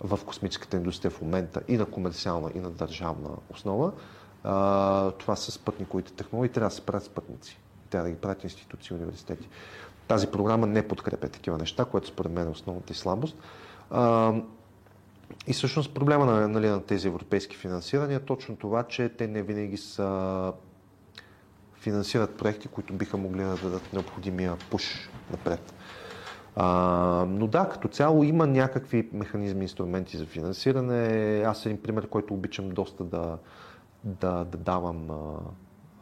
в 0.00 0.24
космическата 0.26 0.76
индустрия 0.76 1.10
в 1.10 1.20
момента 1.20 1.60
и 1.68 1.76
на 1.76 1.86
комерциална, 1.86 2.50
и 2.54 2.60
на 2.60 2.70
държавна 2.70 3.30
основа, 3.50 3.92
а, 4.44 5.10
това 5.10 5.36
са 5.36 5.52
спътниковите 5.52 6.12
технологии, 6.12 6.52
трябва 6.52 6.68
да 6.68 6.74
се 6.74 6.86
правят 6.86 7.04
спътници. 7.04 7.58
Трябва 7.90 8.08
да 8.08 8.14
ги 8.14 8.20
правят 8.20 8.44
институции 8.44 8.94
и 8.94 8.96
университети. 8.96 9.48
Тази 10.08 10.26
програма 10.26 10.66
не 10.66 10.88
подкрепя 10.88 11.28
такива 11.28 11.58
неща, 11.58 11.84
което 11.84 12.06
според 12.06 12.32
мен 12.32 12.46
е 12.46 12.50
основната 12.50 12.92
и 12.92 12.96
слабост. 12.96 13.36
А, 13.90 14.32
и 15.50 15.52
всъщност 15.52 15.94
проблема 15.94 16.26
на, 16.26 16.48
нали, 16.48 16.68
на 16.68 16.82
тези 16.82 17.08
европейски 17.08 17.56
финансирания 17.56 18.16
е 18.16 18.20
точно 18.24 18.56
това, 18.56 18.82
че 18.82 19.08
те 19.08 19.26
не 19.26 19.42
винаги 19.42 19.76
са 19.76 20.52
финансират 21.74 22.36
проекти, 22.38 22.68
които 22.68 22.92
биха 22.92 23.16
могли 23.16 23.42
да 23.42 23.56
дадат 23.56 23.92
необходимия 23.92 24.56
пуш 24.70 25.10
напред. 25.30 25.74
А, 26.56 26.66
но 27.28 27.46
да, 27.46 27.68
като 27.68 27.88
цяло 27.88 28.22
има 28.22 28.46
някакви 28.46 29.08
механизми, 29.12 29.62
инструменти 29.62 30.16
за 30.16 30.26
финансиране. 30.26 31.42
Аз 31.46 31.66
един 31.66 31.82
пример, 31.82 32.08
който 32.08 32.34
обичам 32.34 32.70
доста 32.70 33.04
да, 33.04 33.38
да, 34.04 34.44
да 34.44 34.58
давам 34.58 35.10
а, 35.10 35.14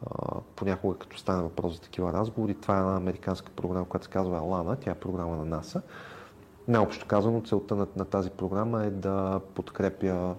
а, 0.05 0.41
понякога, 0.55 0.97
като 0.97 1.17
стане 1.17 1.43
въпрос 1.43 1.73
за 1.73 1.81
такива 1.81 2.13
разговори. 2.13 2.53
Това 2.53 2.77
е 2.77 2.79
една 2.79 2.97
американска 2.97 3.51
програма, 3.51 3.85
която 3.85 4.05
се 4.05 4.11
казва 4.11 4.37
Алана. 4.37 4.75
Тя 4.75 4.91
е 4.91 4.95
програма 4.95 5.35
на 5.35 5.45
НАСА. 5.45 5.81
Най-общо 6.67 7.05
казано, 7.05 7.41
целта 7.41 7.75
на, 7.75 7.87
на 7.95 8.05
тази 8.05 8.29
програма 8.29 8.83
е 8.83 8.89
да 8.89 9.41
подкрепя 9.55 10.35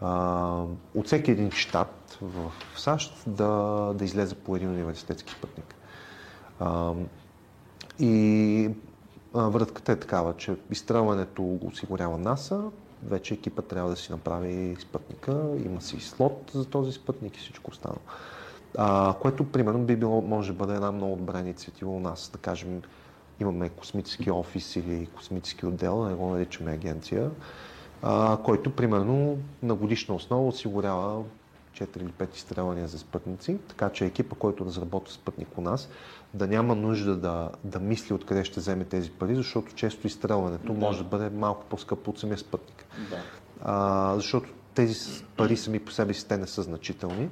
а, 0.00 0.64
от 0.94 1.06
всеки 1.06 1.30
един 1.30 1.50
щат 1.50 2.18
в 2.22 2.52
САЩ 2.76 3.14
да, 3.26 3.46
да 3.94 4.04
излезе 4.04 4.34
по 4.34 4.56
един 4.56 4.68
университетски 4.68 5.32
спътник. 5.32 5.74
А, 6.60 6.92
и 7.98 8.70
а, 9.34 9.48
вратката 9.48 9.92
е 9.92 9.96
такава, 9.96 10.36
че 10.36 10.56
изстрелването 10.70 11.58
осигурява 11.64 12.18
НАСА, 12.18 12.62
вече 13.02 13.34
екипа 13.34 13.62
трябва 13.62 13.90
да 13.90 13.96
си 13.96 14.12
направи 14.12 14.76
спътника, 14.80 15.42
има 15.64 15.80
си 15.80 16.00
слот 16.00 16.50
за 16.54 16.64
този 16.64 16.92
спътник 16.92 17.36
и 17.36 17.40
всичко 17.40 17.70
останало. 17.70 18.00
А, 18.78 19.14
което, 19.20 19.44
примерно, 19.44 19.84
би 19.84 19.96
било, 19.96 20.22
може 20.22 20.52
да 20.52 20.58
бъде 20.58 20.74
една 20.74 20.92
много 20.92 21.16
добра 21.16 21.40
инициатива 21.40 21.90
у 21.90 22.00
нас. 22.00 22.30
Да 22.32 22.38
кажем, 22.38 22.82
имаме 23.40 23.68
космически 23.68 24.30
офис 24.30 24.76
или 24.76 25.08
космически 25.16 25.66
отдел, 25.66 26.04
не 26.04 26.14
го 26.14 26.30
наричаме 26.30 26.72
агенция, 26.72 27.30
а, 28.02 28.38
който, 28.44 28.70
примерно, 28.70 29.38
на 29.62 29.74
годишна 29.74 30.14
основа 30.14 30.48
осигурява 30.48 31.22
4 31.74 31.96
или 31.96 32.08
5 32.08 32.36
изстрелвания 32.36 32.88
за 32.88 32.98
спътници, 32.98 33.58
така 33.68 33.90
че 33.90 34.04
екипа, 34.04 34.36
който 34.38 34.64
разработва 34.64 35.12
спътник 35.12 35.58
у 35.58 35.60
нас, 35.60 35.88
да 36.34 36.46
няма 36.46 36.74
нужда 36.74 37.16
да, 37.16 37.50
да 37.64 37.78
мисли 37.78 38.14
откъде 38.14 38.44
ще 38.44 38.60
вземе 38.60 38.84
тези 38.84 39.10
пари, 39.10 39.34
защото 39.34 39.74
често 39.74 40.06
изстрелването 40.06 40.72
да. 40.72 40.80
може 40.80 40.98
да 40.98 41.04
бъде 41.04 41.30
малко 41.30 41.64
по-скъпо 41.64 42.10
от 42.10 42.18
самия 42.18 42.38
спътник. 42.38 42.86
Да. 43.10 43.16
А, 43.62 44.14
защото 44.16 44.48
тези 44.74 45.24
пари 45.36 45.56
сами 45.56 45.78
по 45.78 45.92
себе 45.92 46.14
си 46.14 46.28
те 46.28 46.36
не 46.36 46.46
са 46.46 46.62
значителни. 46.62 47.28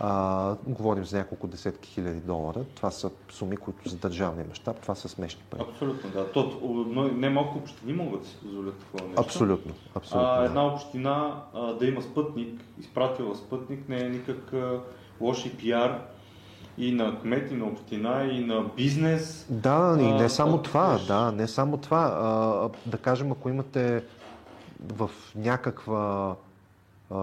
А, 0.00 0.54
говорим 0.66 1.04
за 1.04 1.18
няколко 1.18 1.46
десетки 1.46 1.90
хиляди 1.90 2.20
долара. 2.20 2.64
Това 2.74 2.90
са 2.90 3.10
суми, 3.30 3.56
които 3.56 3.88
за 3.88 3.96
държавния 3.96 4.46
мащаб, 4.48 4.80
това 4.80 4.94
са 4.94 5.08
смешни 5.08 5.42
пари. 5.50 5.60
Абсолютно, 5.70 6.10
да. 6.10 6.32
То, 6.32 6.50
не 7.14 7.30
малко 7.30 7.58
общини 7.58 7.92
могат 7.92 8.20
да 8.20 8.26
си 8.26 8.36
позволят 8.42 8.78
такова 8.78 9.08
нещо. 9.08 9.20
Абсолютно. 9.20 9.74
абсолютно 9.94 10.28
а, 10.28 10.44
една 10.44 10.66
община 10.66 11.42
а, 11.54 11.72
да 11.72 11.86
има 11.86 12.02
спътник, 12.02 12.60
изпратила 12.80 13.34
спътник, 13.34 13.88
не 13.88 14.00
е 14.00 14.08
никак 14.08 14.52
а, 14.52 14.80
лош 15.20 15.46
и 15.46 15.56
пиар 15.56 16.00
и 16.78 16.92
на 16.92 17.20
кмет, 17.20 17.50
и 17.50 17.54
на 17.54 17.64
община, 17.64 18.24
и 18.24 18.44
на 18.44 18.64
бизнес. 18.76 19.46
Да, 19.50 19.96
и 20.00 20.12
не 20.12 20.28
само 20.28 20.56
а, 20.56 20.62
това, 20.62 20.98
да, 21.06 21.32
не 21.32 21.48
само 21.48 21.76
това. 21.76 22.18
А, 22.22 22.90
да 22.90 22.98
кажем, 22.98 23.32
ако 23.32 23.48
имате 23.48 24.04
в 24.94 25.10
някаква 25.36 26.36
а, 27.10 27.18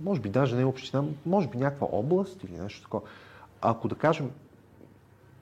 може 0.00 0.20
би 0.20 0.28
даже 0.28 0.56
не 0.56 0.64
община, 0.64 1.04
може 1.26 1.48
би 1.48 1.58
някаква 1.58 1.86
област 1.92 2.44
или 2.44 2.58
нещо 2.58 2.82
такова. 2.82 3.08
Ако 3.60 3.88
да 3.88 3.94
кажем, 3.94 4.30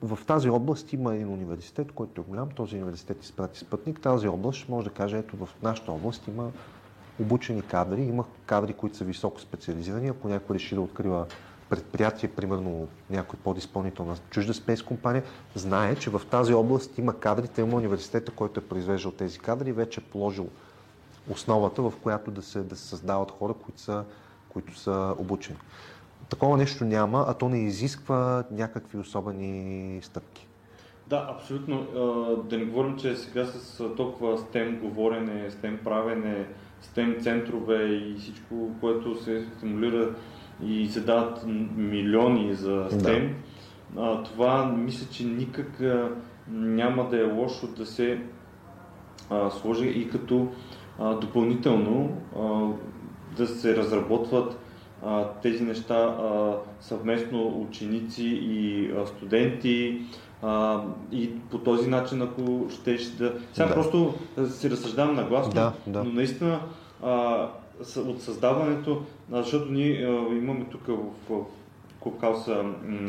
в 0.01 0.19
тази 0.27 0.49
област 0.49 0.93
има 0.93 1.15
един 1.15 1.29
университет, 1.29 1.91
който 1.91 2.21
е 2.21 2.23
голям, 2.23 2.49
този 2.49 2.75
университет 2.75 3.23
изпрати 3.23 3.59
спътник, 3.59 4.01
тази 4.01 4.27
област 4.27 4.69
може 4.69 4.87
да 4.87 4.93
каже, 4.93 5.17
ето 5.17 5.37
в 5.37 5.49
нашата 5.63 5.91
област 5.91 6.27
има 6.27 6.51
обучени 7.19 7.61
кадри, 7.61 8.01
има 8.01 8.25
кадри, 8.45 8.73
които 8.73 8.97
са 8.97 9.03
високо 9.03 9.41
специализирани, 9.41 10.07
ако 10.07 10.27
някой 10.27 10.55
реши 10.55 10.75
да 10.75 10.81
открива 10.81 11.25
предприятие, 11.69 12.29
примерно 12.29 12.87
някой 13.09 13.39
подизпълнител 13.39 14.05
на 14.05 14.15
чужда 14.29 14.53
спейс 14.53 14.83
компания, 14.83 15.23
знае, 15.55 15.95
че 15.95 16.09
в 16.09 16.21
тази 16.31 16.53
област 16.53 16.97
има 16.97 17.19
кадри, 17.19 17.47
те 17.47 17.61
има 17.61 17.75
университета, 17.75 18.31
който 18.31 18.59
е 18.59 18.63
произвеждал 18.63 19.11
тези 19.11 19.39
кадри 19.39 19.71
вече 19.71 20.01
е 20.01 20.03
положил 20.03 20.47
основата, 21.29 21.81
в 21.81 21.93
която 22.03 22.31
да 22.31 22.41
се, 22.41 22.59
да 22.59 22.75
се 22.75 22.87
създават 22.87 23.31
хора, 23.31 23.53
които 23.53 23.81
са, 23.81 24.03
които 24.55 24.77
са 24.77 25.15
обучени. 25.17 25.59
Такова 26.29 26.57
нещо 26.57 26.85
няма, 26.85 27.25
а 27.27 27.33
то 27.33 27.49
не 27.49 27.59
изисква 27.59 28.43
някакви 28.51 28.97
особени 28.97 29.99
стъпки. 30.01 30.47
Да, 31.07 31.27
абсолютно. 31.35 31.87
Да 32.49 32.57
не 32.57 32.65
говорим, 32.65 32.97
че 32.97 33.15
сега 33.15 33.45
с 33.45 33.83
толкова 33.97 34.37
STEM 34.37 34.79
говорене, 34.79 35.51
STEM 35.51 35.83
правене, 35.83 36.47
STEM 36.83 37.23
центрове 37.23 37.85
и 37.85 38.15
всичко, 38.19 38.69
което 38.81 39.23
се 39.23 39.45
стимулира 39.57 40.15
и 40.63 40.87
се 40.87 40.99
дават 40.99 41.45
милиони 41.75 42.53
за 42.53 42.89
STEM, 42.89 43.33
да. 43.93 44.23
това 44.23 44.65
мисля, 44.65 45.07
че 45.11 45.25
никак 45.25 45.81
няма 46.47 47.09
да 47.09 47.19
е 47.19 47.31
лошо 47.31 47.67
да 47.67 47.85
се 47.85 48.21
сложи 49.49 49.87
и 49.87 50.09
като 50.09 50.47
допълнително 51.21 52.21
да 53.37 53.47
се 53.47 53.77
разработват 53.77 54.57
а, 55.05 55.27
тези 55.41 55.63
неща 55.63 55.95
а, 55.95 56.55
съвместно 56.81 57.47
ученици 57.47 58.25
и 58.25 58.91
а, 58.91 59.05
студенти 59.05 60.01
а, 60.41 60.81
и 61.11 61.31
по 61.51 61.57
този 61.57 61.89
начин, 61.89 62.21
ако 62.21 62.67
щеш 62.69 63.05
да... 63.05 63.33
Сега 63.53 63.67
да. 63.67 63.73
просто 63.73 64.13
си 64.49 64.69
разсъждавам 64.69 65.15
нагласно, 65.15 65.53
да, 65.53 65.73
да. 65.87 66.03
но 66.03 66.11
наистина 66.11 66.59
а, 67.03 67.47
от 67.97 68.21
създаването, 68.21 69.01
защото 69.31 69.71
ние 69.71 70.01
имаме 70.31 70.65
тук 70.71 70.87
в, 70.87 70.97
в 71.29 71.45
Клубхауса 71.99 72.63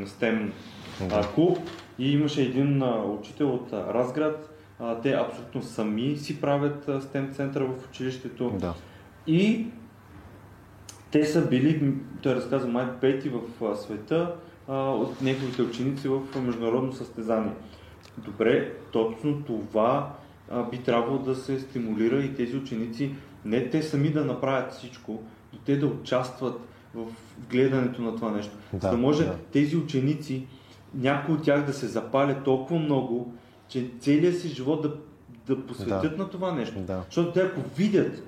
STEM 0.04 0.50
да. 1.08 1.28
клуб 1.34 1.58
и 1.98 2.12
имаше 2.12 2.42
един 2.42 2.82
учител 3.20 3.54
от 3.54 3.72
Разград, 3.72 4.50
те 5.02 5.12
абсолютно 5.12 5.62
сами 5.62 6.16
си 6.16 6.40
правят 6.40 6.86
STEM 6.86 7.32
центъра 7.32 7.66
в 7.66 7.88
училището 7.90 8.50
да. 8.50 8.74
и 9.26 9.66
те 11.10 11.24
са 11.24 11.48
били, 11.48 11.92
той 12.22 12.34
разказа 12.34 12.68
май 12.68 12.86
пети 13.00 13.28
в 13.28 13.76
света 13.76 14.34
от 14.68 15.22
неговите 15.22 15.62
ученици 15.62 16.08
в 16.08 16.20
международно 16.42 16.92
състезание. 16.92 17.52
Добре, 18.18 18.72
точно 18.92 19.42
това 19.42 20.14
би 20.70 20.78
трябвало 20.78 21.18
да 21.18 21.34
се 21.34 21.60
стимулира 21.60 22.22
и 22.22 22.34
тези 22.34 22.56
ученици 22.56 23.14
не 23.44 23.70
те 23.70 23.82
сами 23.82 24.10
да 24.10 24.24
направят 24.24 24.72
всичко, 24.72 25.22
но 25.52 25.58
те 25.58 25.76
да 25.76 25.86
участват 25.86 26.60
в 26.94 27.06
гледането 27.50 28.02
на 28.02 28.16
това 28.16 28.30
нещо. 28.30 28.56
Да, 28.72 28.78
За 28.78 28.90
да 28.90 28.96
може 28.96 29.24
да. 29.24 29.36
тези 29.52 29.76
ученици, 29.76 30.46
някои 30.94 31.34
от 31.34 31.42
тях 31.42 31.66
да 31.66 31.72
се 31.72 31.86
запалят 31.86 32.44
толкова 32.44 32.80
много, 32.80 33.34
че 33.68 33.90
целият 34.00 34.38
си 34.38 34.48
живот 34.48 34.82
да, 34.82 34.96
да 35.54 35.66
посветят 35.66 36.16
да. 36.16 36.22
на 36.22 36.30
това 36.30 36.52
нещо. 36.52 36.80
Да. 36.80 37.02
Защото 37.04 37.32
те 37.32 37.40
ако 37.40 37.60
видят 37.76 38.22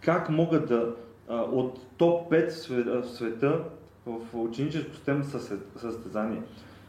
как 0.00 0.30
могат 0.30 0.68
да 0.68 0.94
от 1.30 1.80
топ 1.96 2.32
5 2.32 3.02
в 3.02 3.08
света 3.08 3.64
в 4.06 4.34
ученическо 4.34 4.94
система 4.94 5.24
състезание, 5.76 6.42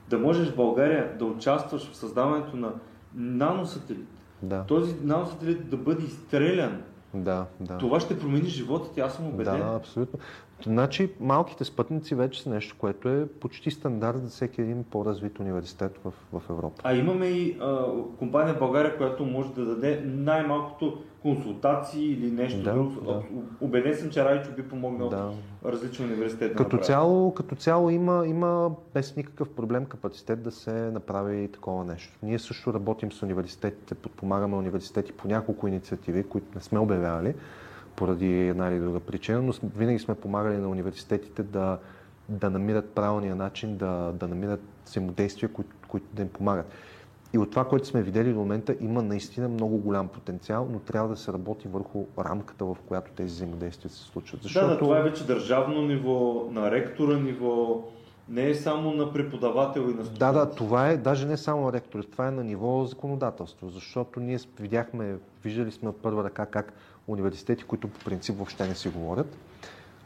да 0.09 0.17
можеш 0.17 0.49
в 0.49 0.55
България 0.55 1.17
да 1.17 1.25
участваш 1.25 1.91
в 1.91 1.95
създаването 1.95 2.57
на 2.57 2.73
наносателит. 3.15 4.07
Да. 4.41 4.63
Този 4.67 4.95
наносателит 5.03 5.69
да 5.69 5.77
бъде 5.77 6.03
изстрелян 6.03 6.81
да, 7.13 7.45
да. 7.59 7.77
Това 7.77 7.99
ще 7.99 8.19
промени 8.19 8.49
живота 8.49 8.93
ти, 8.93 8.99
аз 8.99 9.13
съм 9.13 9.27
убеден. 9.27 9.57
Да, 9.57 9.75
абсолютно. 9.75 10.19
Значи 10.63 11.11
малките 11.19 11.63
спътници 11.63 12.15
вече 12.15 12.41
са 12.41 12.49
нещо, 12.49 12.75
което 12.79 13.09
е 13.09 13.27
почти 13.27 13.71
стандарт 13.71 14.23
за 14.23 14.29
всеки 14.29 14.61
един 14.61 14.83
по-развит 14.83 15.39
университет 15.39 15.99
в, 16.05 16.13
в 16.39 16.49
Европа. 16.49 16.81
А 16.83 16.95
имаме 16.95 17.25
и 17.25 17.57
а, 17.61 17.85
компания 18.19 18.53
в 18.55 18.59
България, 18.59 18.97
която 18.97 19.25
може 19.25 19.53
да 19.53 19.65
даде 19.65 20.01
най-малкото 20.05 20.97
консултации 21.21 22.13
или 22.13 22.31
нещо 22.31 22.63
да, 22.63 22.73
друго. 22.73 23.01
Да. 23.01 23.21
Убеден 23.61 23.95
съм, 23.95 24.09
че 24.09 24.25
Райчо 24.25 24.51
би 24.55 24.63
помогнал 24.69 25.09
да. 25.09 25.31
различни 25.65 26.05
университети. 26.05 26.55
Като, 26.55 26.77
да 26.77 26.83
цяло, 26.83 27.33
като 27.33 27.55
цяло 27.55 27.89
има, 27.89 28.23
има 28.27 28.71
без 28.93 29.15
никакъв 29.15 29.49
проблем 29.49 29.85
капацитет 29.85 30.43
да 30.43 30.51
се 30.51 30.71
направи 30.71 31.47
такова 31.47 31.85
нещо. 31.85 32.13
Ние 32.23 32.39
също 32.39 32.73
работим 32.73 33.11
с 33.11 33.23
университетите, 33.23 33.95
подпомагаме 33.95 34.55
университети 34.55 35.11
по 35.11 35.27
няколко 35.27 35.67
инициативи, 35.67 36.23
които 36.23 36.47
не 36.55 36.61
сме 36.61 36.79
обявявали 36.79 37.33
поради 37.99 38.47
една 38.47 38.67
или 38.67 38.79
друга 38.79 38.99
причина, 38.99 39.41
но 39.41 39.53
винаги 39.75 39.99
сме 39.99 40.15
помагали 40.15 40.57
на 40.57 40.69
университетите 40.69 41.43
да, 41.43 41.77
да 42.29 42.49
намират 42.49 42.89
правилния 42.89 43.35
начин, 43.35 43.77
да, 43.77 44.11
да 44.13 44.27
намират 44.27 44.61
взаимодействия, 44.85 45.49
които, 45.49 45.69
които 45.87 46.05
да 46.13 46.21
им 46.21 46.29
помагат. 46.29 46.71
И 47.33 47.37
от 47.37 47.51
това, 47.51 47.65
което 47.65 47.87
сме 47.87 48.01
видели 48.01 48.33
до 48.33 48.39
момента, 48.39 48.75
има 48.79 49.01
наистина 49.01 49.49
много 49.49 49.77
голям 49.77 50.07
потенциал, 50.07 50.67
но 50.71 50.79
трябва 50.79 51.09
да 51.09 51.17
се 51.17 51.33
работи 51.33 51.67
върху 51.67 52.05
рамката, 52.19 52.65
в 52.65 52.77
която 52.87 53.11
тези 53.11 53.33
взаимодействия 53.33 53.91
се 53.91 54.03
случват. 54.03 54.43
Защото... 54.43 54.67
Да, 54.67 54.73
да, 54.73 54.79
това 54.79 54.99
е 54.99 55.03
вече 55.03 55.25
държавно 55.25 55.81
ниво, 55.81 56.47
на 56.51 56.71
ректора 56.71 57.17
ниво, 57.17 57.83
не 58.29 58.49
е 58.49 58.55
само 58.55 58.91
на 58.91 59.13
преподавател 59.13 59.81
и 59.81 59.93
на 59.93 60.05
студент. 60.05 60.19
Да, 60.19 60.31
да, 60.31 60.49
това 60.49 60.89
е 60.89 60.97
даже 60.97 61.27
не 61.27 61.37
само 61.37 61.73
ректор, 61.73 62.03
това 62.03 62.27
е 62.27 62.31
на 62.31 62.43
ниво 62.43 62.85
законодателство, 62.85 63.69
защото 63.69 64.19
ние 64.19 64.37
видяхме, 64.59 65.15
виждали 65.43 65.71
сме 65.71 65.89
от 65.89 66.01
първа 66.01 66.23
ръка 66.23 66.45
как 66.45 66.73
университети, 67.11 67.63
които 67.63 67.87
по 67.87 67.99
принцип 67.99 68.35
въобще 68.35 68.67
не 68.67 68.75
си 68.75 68.89
говорят, 68.89 69.37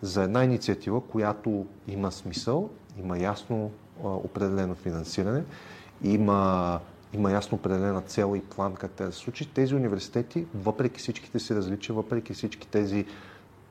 за 0.01 0.23
една 0.23 0.43
инициатива, 0.43 1.01
която 1.01 1.65
има 1.87 2.11
смисъл, 2.11 2.69
има 2.99 3.17
ясно 3.17 3.71
а, 4.03 4.07
определено 4.07 4.75
финансиране, 4.75 5.43
има, 6.03 6.79
има 7.13 7.31
ясно 7.31 7.57
определена 7.57 8.01
цел 8.01 8.35
и 8.35 8.41
план 8.41 8.75
как 8.75 8.91
те 8.91 9.05
да 9.05 9.11
се 9.11 9.17
случи. 9.17 9.49
Тези 9.53 9.75
университети, 9.75 10.45
въпреки 10.55 10.99
всичките 10.99 11.39
си 11.39 11.55
различия, 11.55 11.95
въпреки 11.95 12.33
всички 12.33 12.67
тези 12.67 13.05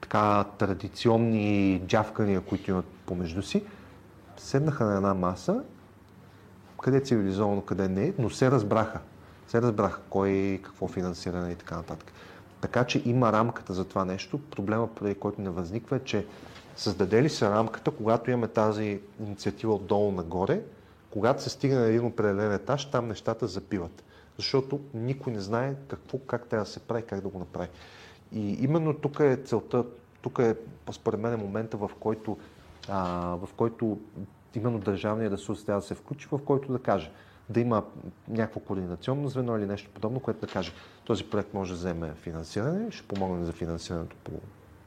така 0.01 0.45
традиционни 0.59 1.83
джавкания, 1.87 2.41
които 2.41 2.70
имат 2.70 2.85
помежду 3.07 3.43
си, 3.43 3.62
седнаха 4.37 4.85
на 4.85 4.97
една 4.97 5.14
маса, 5.14 5.62
къде 6.83 6.97
е 6.97 7.01
цивилизовано, 7.01 7.61
къде 7.62 7.89
не 7.89 8.07
е, 8.07 8.12
но 8.18 8.30
се 8.30 8.51
разбраха. 8.51 9.01
Се 9.49 9.62
разбраха 9.62 10.01
кой, 10.11 10.61
какво 10.64 10.89
финансиране 10.89 11.53
и 11.53 11.57
така 11.57 11.76
нататък. 11.76 12.12
Така 12.62 12.84
че 12.84 13.02
има 13.04 13.32
рамката 13.32 13.72
за 13.72 13.84
това 13.84 14.04
нещо. 14.04 14.38
Проблема, 14.50 14.94
преди 14.94 15.14
който 15.14 15.40
не 15.40 15.50
възниква 15.50 15.96
е, 15.96 16.00
че 16.00 16.26
създаде 16.76 17.22
ли 17.22 17.28
се 17.28 17.50
рамката, 17.50 17.90
когато 17.90 18.30
имаме 18.30 18.48
тази 18.48 19.00
инициатива 19.20 19.74
отдолу 19.74 20.12
нагоре, 20.12 20.62
когато 21.10 21.42
се 21.42 21.50
стигне 21.50 21.78
на 21.78 21.86
един 21.86 22.06
определен 22.06 22.52
етаж, 22.52 22.84
там 22.90 23.08
нещата 23.08 23.46
запиват. 23.46 24.04
защото 24.36 24.80
никой 24.94 25.32
не 25.32 25.40
знае 25.40 25.74
какво, 25.88 26.18
как 26.18 26.46
трябва 26.46 26.64
да 26.64 26.70
се 26.70 26.80
прави, 26.80 27.02
как 27.02 27.20
да 27.20 27.28
го 27.28 27.38
направи. 27.38 27.68
И 28.32 28.64
именно 28.64 28.94
тук 28.94 29.20
е 29.20 29.36
целта, 29.36 29.84
тук 30.22 30.38
е 30.38 30.56
според 30.92 31.20
мен 31.20 31.32
е 31.32 31.36
момента, 31.36 31.76
в 31.76 31.90
който, 32.00 32.38
а, 32.88 33.10
в 33.36 33.48
който 33.56 33.98
именно 34.54 34.78
държавният 34.78 35.32
ресурс 35.32 35.64
трябва 35.64 35.80
да 35.80 35.86
се 35.86 35.94
включи, 35.94 36.28
в 36.32 36.38
който 36.44 36.72
да 36.72 36.78
каже, 36.78 37.10
да 37.53 37.61
има 37.61 37.82
някакво 38.28 38.61
координационно 38.61 39.28
звено 39.28 39.59
или 39.59 39.66
нещо 39.66 39.90
подобно, 39.94 40.20
което 40.20 40.40
да 40.40 40.53
каже, 40.53 40.72
този 41.05 41.24
проект 41.24 41.55
може 41.55 41.72
да 41.72 41.76
вземе 41.76 42.14
финансиране, 42.14 42.90
ще 42.90 43.09
помогне 43.09 43.44
за 43.44 43.53
финансирането 43.53 44.16
по, 44.24 44.32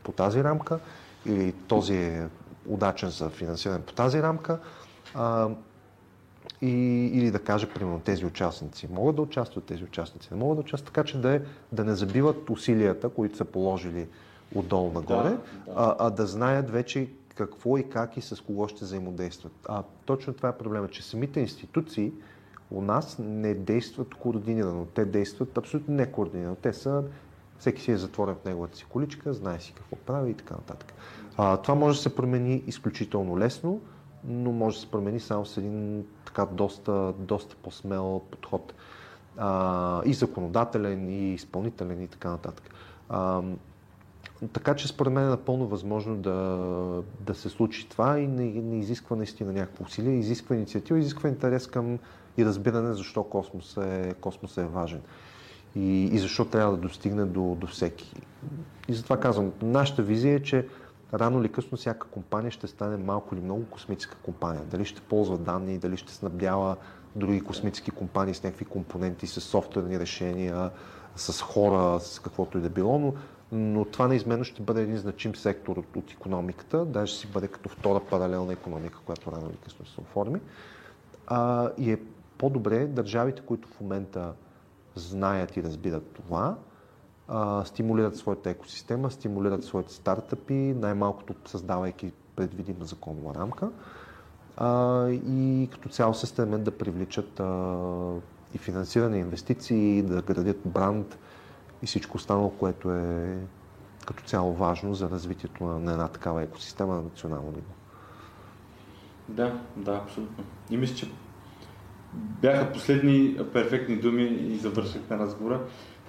по 0.04 0.12
тази 0.12 0.44
рамка, 0.44 0.80
или 1.26 1.52
този 1.52 1.96
е 1.96 2.28
удачен 2.68 3.10
за 3.10 3.30
финансиране 3.30 3.82
по 3.82 3.94
тази 3.94 4.22
рамка. 4.22 4.60
А, 5.14 5.50
и, 6.62 6.70
или 7.14 7.32
да 7.32 7.40
каже, 7.40 7.70
примерно, 7.70 8.00
тези 8.00 8.26
участници 8.26 8.88
могат 8.92 9.16
да 9.16 9.22
участват, 9.22 9.64
тези 9.64 9.84
участници 9.84 10.28
не 10.32 10.38
могат 10.38 10.58
да 10.58 10.62
участват, 10.62 10.94
така 10.94 11.04
че 11.04 11.18
да, 11.18 11.36
е, 11.36 11.42
да 11.72 11.84
не 11.84 11.96
забиват 11.96 12.50
усилията, 12.50 13.10
които 13.10 13.38
са 13.38 13.46
положили 13.46 14.08
отдолу 14.56 14.92
нагоре, 14.92 15.30
да, 15.30 15.30
да. 15.30 15.40
А, 15.76 15.96
а 16.00 16.10
да 16.10 16.28
знаят 16.28 16.70
вече 16.70 17.08
какво 17.36 17.78
и 17.78 17.90
как 17.90 18.18
и 18.18 18.22
с 18.22 18.42
кого 18.42 18.68
ще 18.68 18.86
взаимодействат. 18.86 19.52
А 19.70 19.84
точно 20.06 20.34
това 20.34 20.50
е 20.50 20.58
проблема, 20.58 20.88
че 20.88 21.04
самите 21.04 21.40
институции 21.40 22.12
у 22.72 22.82
нас 22.82 23.18
не 23.20 23.54
действат 23.54 24.16
координирано. 24.16 24.86
Те 24.86 25.06
действат 25.06 25.58
абсолютно 25.58 25.94
не 25.94 26.12
координирано. 26.12 26.56
Те 26.56 26.74
са, 26.74 27.04
всеки 27.60 27.82
си 27.82 27.92
е 27.92 27.98
затворен 27.98 28.36
в 28.36 28.46
неговата 28.46 28.78
си 28.78 28.86
количка, 28.90 29.34
знае 29.34 29.60
си 29.60 29.74
какво 29.74 29.96
прави 29.96 30.32
и 30.32 30.34
така 30.34 30.54
нататък. 30.54 30.94
А, 31.38 31.58
това 31.58 31.76
може 31.76 31.98
да 31.98 32.02
се 32.02 32.16
промени 32.16 32.64
изключително 32.68 33.40
лесно, 33.40 33.82
но 34.24 34.52
може 34.52 34.78
да 34.78 34.82
се 34.82 34.92
промени 34.92 35.20
само 35.20 35.46
с 35.46 35.58
един 35.58 36.06
така 36.26 36.46
доста, 36.46 37.14
доста 37.20 37.56
по-смел 37.56 38.22
подход. 38.32 38.74
А, 39.38 40.02
и 40.06 40.14
законодателен, 40.14 41.10
и 41.10 41.34
изпълнителен, 41.34 42.02
и 42.02 42.08
така 42.08 42.30
нататък. 42.30 42.70
А, 43.10 43.42
така 44.54 44.76
че 44.76 44.88
според 44.88 45.14
мен 45.14 45.24
е 45.24 45.30
напълно 45.30 45.68
възможно 45.68 46.16
да, 46.16 46.34
да 47.20 47.36
се 47.36 47.50
случи 47.50 47.90
това 47.90 48.20
и 48.20 48.28
не, 48.28 48.44
не 48.46 48.80
изисква 48.80 49.16
наистина 49.16 49.54
някакво 49.54 49.84
усилие, 49.84 50.14
изисква 50.14 50.56
инициатива, 50.56 51.00
изисква 51.00 51.30
интерес 51.30 51.68
към 51.68 52.00
и 52.38 52.46
разбиране 52.46 52.94
защо 52.94 53.24
космос 53.24 53.78
е, 53.78 54.14
космос 54.22 54.58
е 54.58 54.66
важен 54.66 55.02
и, 55.76 56.04
и 56.04 56.20
защо 56.20 56.46
трябва 56.46 56.72
да 56.72 56.82
достигне 56.82 57.26
до, 57.26 57.58
до 57.60 57.68
всеки. 57.68 58.16
И 58.88 58.94
затова 58.94 59.20
казвам, 59.20 59.52
нашата 59.62 60.04
визия 60.04 60.36
е, 60.36 60.44
че 60.44 60.68
рано 61.14 61.42
или 61.42 61.52
късно 61.52 61.78
всяка 61.78 62.08
компания 62.08 62.52
ще 62.52 62.68
стане 62.68 62.98
малко 62.98 63.36
или 63.36 63.42
много 63.42 63.66
космическа 63.66 64.16
компания. 64.16 64.62
Дали 64.72 64.86
ще 64.86 65.02
ползва 65.02 65.38
данни, 65.38 65.78
дали 65.78 65.98
ще 65.98 66.14
снабдява 66.14 66.76
други 67.16 67.42
космически 67.42 67.92
компании 67.92 68.34
с 68.34 68.44
някакви 68.44 68.66
компоненти, 68.66 69.28
с 69.28 69.42
софтуерни 69.42 70.00
решения, 70.00 70.72
с 71.16 71.42
хора, 71.42 72.00
с 72.00 72.20
каквото 72.20 72.58
и 72.58 72.62
да 72.62 72.70
било, 72.70 73.00
но, 73.00 73.14
но 73.52 73.86
това 73.86 74.08
неизменно 74.08 74.44
ще 74.44 74.62
бъде 74.62 74.82
един 74.82 74.98
значим 74.98 75.36
сектор 75.36 75.78
от, 75.78 75.96
от 75.96 76.12
економиката, 76.12 76.86
даже 76.86 77.16
си 77.16 77.28
бъде 77.28 77.48
като 77.48 77.70
втора 77.70 78.00
паралелна 78.00 78.54
економика, 78.54 79.00
която 79.06 79.32
рано 79.32 79.50
или 79.50 79.58
късно 79.58 79.86
се 79.86 80.02
оформи. 80.02 80.40
А, 81.28 81.70
и 81.78 81.92
е 81.92 81.98
по-добре 82.38 82.88
държавите, 82.88 83.42
които 83.42 83.68
в 83.68 83.82
момента 83.82 84.34
знаят 84.96 85.58
и 85.58 85.64
разбират 85.64 86.08
това, 86.08 86.58
а, 87.28 87.66
стимулират 87.66 88.16
своята 88.16 88.50
екосистема, 88.50 89.12
стимулират 89.12 89.64
своите 89.64 89.94
стартъпи, 89.94 90.54
най-малкото 90.54 91.50
създавайки 91.50 92.12
предвидима 92.36 92.86
законова 92.86 93.36
рамка 93.36 93.72
а, 94.58 95.08
и 95.10 95.70
като 95.72 95.90
цяло 95.90 96.14
се 96.14 96.26
стремят 96.28 96.64
да 96.64 96.72
привличат 96.72 97.40
а, 97.40 97.76
и 98.54 98.58
финансиране, 98.58 99.18
инвестиции, 99.18 100.02
да 100.02 100.22
градят 100.22 100.58
бранд 100.66 101.18
и 101.84 101.86
всичко 101.86 102.18
останало, 102.18 102.50
което 102.50 102.92
е 102.92 103.38
като 104.06 104.24
цяло 104.24 104.54
важно 104.54 104.94
за 104.94 105.10
развитието 105.10 105.64
на, 105.64 105.80
на 105.80 105.92
една 105.92 106.08
такава 106.08 106.44
екосистема 106.44 106.96
на 106.96 107.02
национално 107.02 107.52
ниво. 107.52 107.74
Да, 109.30 109.60
да, 109.76 109.92
абсолютно. 109.92 110.44
И 110.70 110.78
мисля, 110.78 110.96
че 110.96 111.12
бяха 112.42 112.72
последни 112.72 113.38
перфектни 113.54 113.96
думи 113.96 114.24
и 114.24 114.56
завършихме 114.56 115.18
разговора. 115.18 115.62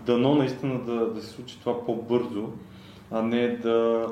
Дано 0.07 0.35
наистина 0.35 0.85
да, 0.85 1.13
да 1.13 1.23
се 1.23 1.29
случи 1.29 1.61
това 1.61 1.85
по-бързо, 1.87 2.49
а 3.11 3.23
не 3.23 3.49
да, 3.49 4.07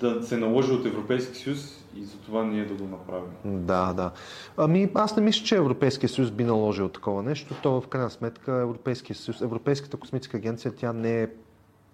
да 0.00 0.22
се 0.22 0.36
наложи 0.36 0.72
от 0.72 0.86
Европейски 0.86 1.38
съюз 1.38 1.84
и 1.96 2.04
за 2.04 2.18
това 2.18 2.44
ние 2.44 2.64
да 2.64 2.74
го 2.74 2.84
направим. 2.84 3.30
Да, 3.44 3.92
да. 3.92 4.10
Ами 4.56 4.90
аз 4.94 5.16
не 5.16 5.22
мисля, 5.22 5.44
че 5.44 5.56
Европейския 5.56 6.08
съюз 6.08 6.30
би 6.30 6.44
наложил 6.44 6.88
такова 6.88 7.22
нещо. 7.22 7.54
То 7.62 7.80
в 7.80 7.88
крайна 7.88 8.10
сметка 8.10 8.52
Европейския 8.52 9.16
съюз, 9.16 9.40
Европейската 9.40 9.96
космическа 9.96 10.36
агенция, 10.36 10.72
тя 10.76 10.92
не 10.92 11.22
е 11.22 11.28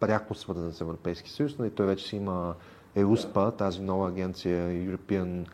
пряко 0.00 0.34
свързана 0.34 0.72
с 0.72 0.80
Европейския 0.80 1.32
съюз, 1.32 1.54
но 1.58 1.64
нали, 1.64 1.74
той 1.74 1.86
вече 1.86 2.06
си 2.06 2.16
има 2.16 2.54
ЕУСПА, 2.94 3.50
тази 3.50 3.82
нова 3.82 4.08
агенция 4.08 4.68
European 4.68 5.44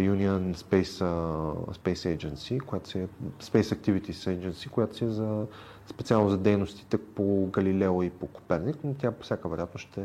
Union 0.00 0.54
Space, 0.54 1.04
uh, 1.04 1.76
Space 1.78 2.16
Agency, 2.16 2.60
която 2.60 2.88
си 2.88 2.98
е 2.98 3.08
Space 3.42 3.76
Activities 3.76 4.38
Agency, 4.38 4.70
която 4.70 4.96
си 4.96 5.04
е 5.04 5.08
за, 5.08 5.46
специално 5.86 6.30
за 6.30 6.38
дейностите 6.38 6.98
по 6.98 7.48
Галилео 7.52 8.02
и 8.02 8.10
по 8.10 8.26
Коперник, 8.26 8.76
но 8.84 8.94
тя 8.94 9.10
по 9.10 9.24
всяка 9.24 9.48
вероятност 9.48 9.86
ще, 9.88 10.04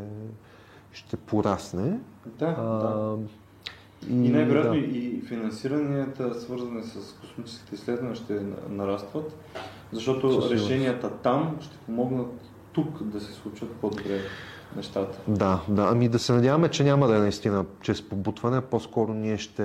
ще 0.93 1.17
порасне. 1.17 1.99
Да, 2.25 2.55
а, 2.59 2.63
да. 2.63 3.17
И, 4.09 4.13
и 4.13 4.29
най-вероятно 4.29 4.71
да. 4.71 4.77
и 4.79 5.21
финансиранията, 5.27 6.41
свързани 6.41 6.83
с 6.83 7.15
космическите 7.21 7.75
изследвания, 7.75 8.15
ще 8.15 8.41
нарастват, 8.69 9.37
защото 9.91 10.49
решенията 10.51 11.09
там 11.09 11.57
ще 11.61 11.77
помогнат 11.77 12.31
тук 12.73 13.03
да 13.03 13.19
се 13.21 13.31
случат 13.31 13.71
по-добре 13.71 14.19
нещата. 14.75 15.19
Да, 15.27 15.61
да. 15.69 15.87
Ами 15.91 16.09
да 16.09 16.19
се 16.19 16.33
надяваме, 16.33 16.69
че 16.69 16.83
няма 16.83 17.07
да 17.07 17.15
е 17.15 17.19
наистина 17.19 17.65
чрез 17.81 18.09
побутване, 18.09 18.61
по-скоро 18.61 19.13
ние 19.13 19.37
ще, 19.37 19.63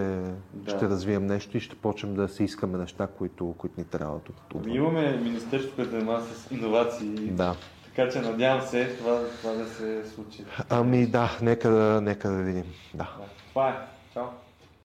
да. 0.52 0.70
ще 0.70 0.88
развием 0.88 1.26
нещо 1.26 1.56
и 1.56 1.60
ще 1.60 1.76
почнем 1.76 2.14
да 2.14 2.28
се 2.28 2.44
искаме 2.44 2.78
неща, 2.78 3.06
които, 3.06 3.54
които 3.58 3.80
ни 3.80 3.84
трябват. 3.84 4.28
От, 4.28 4.54
от... 4.54 4.62
Ами 4.64 4.74
имаме 4.74 5.16
Министерство, 5.16 5.76
което 5.76 5.90
занимава 5.90 6.22
с 6.22 6.50
иновации. 6.50 7.08
Да. 7.16 7.54
Така 7.84 8.12
че 8.12 8.20
надявам 8.20 8.66
се 8.66 8.96
това, 8.98 9.20
това 9.40 9.52
да 9.52 9.66
се 9.68 10.02
случи. 10.14 10.44
Ами 10.70 11.06
да, 11.06 11.38
нека 11.42 11.70
да, 11.70 12.00
нека 12.00 12.30
да 12.30 12.42
видим. 12.42 12.64
Да. 12.94 13.04
да. 13.18 13.24
Това 13.52 13.68
е. 13.68 13.74
Чао. 14.14 14.24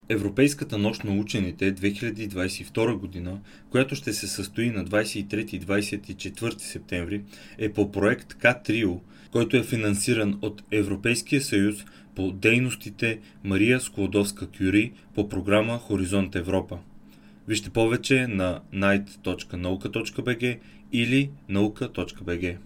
Европейската 0.09 0.77
нощ 0.77 1.03
на 1.03 1.21
учените 1.21 1.75
2022 1.75 2.97
година, 2.97 3.39
която 3.69 3.95
ще 3.95 4.13
се 4.13 4.27
състои 4.27 4.69
на 4.69 4.85
23 4.85 5.55
и 5.55 5.61
24 5.61 6.59
септември, 6.59 7.23
е 7.57 7.73
по 7.73 7.91
проект 7.91 8.33
К-Трио, 8.33 8.99
който 9.31 9.57
е 9.57 9.63
финансиран 9.63 10.39
от 10.41 10.63
Европейския 10.71 11.41
съюз 11.41 11.75
по 12.15 12.31
дейностите 12.31 13.19
Мария 13.43 13.79
Склодовска-Кюри 13.79 14.91
по 15.15 15.29
програма 15.29 15.77
Хоризонт 15.77 16.35
Европа. 16.35 16.77
Вижте 17.47 17.69
повече 17.69 18.27
на 18.27 18.61
night.nauka.bg 18.73 20.59
или 20.91 21.29
nauka.bg. 21.49 22.57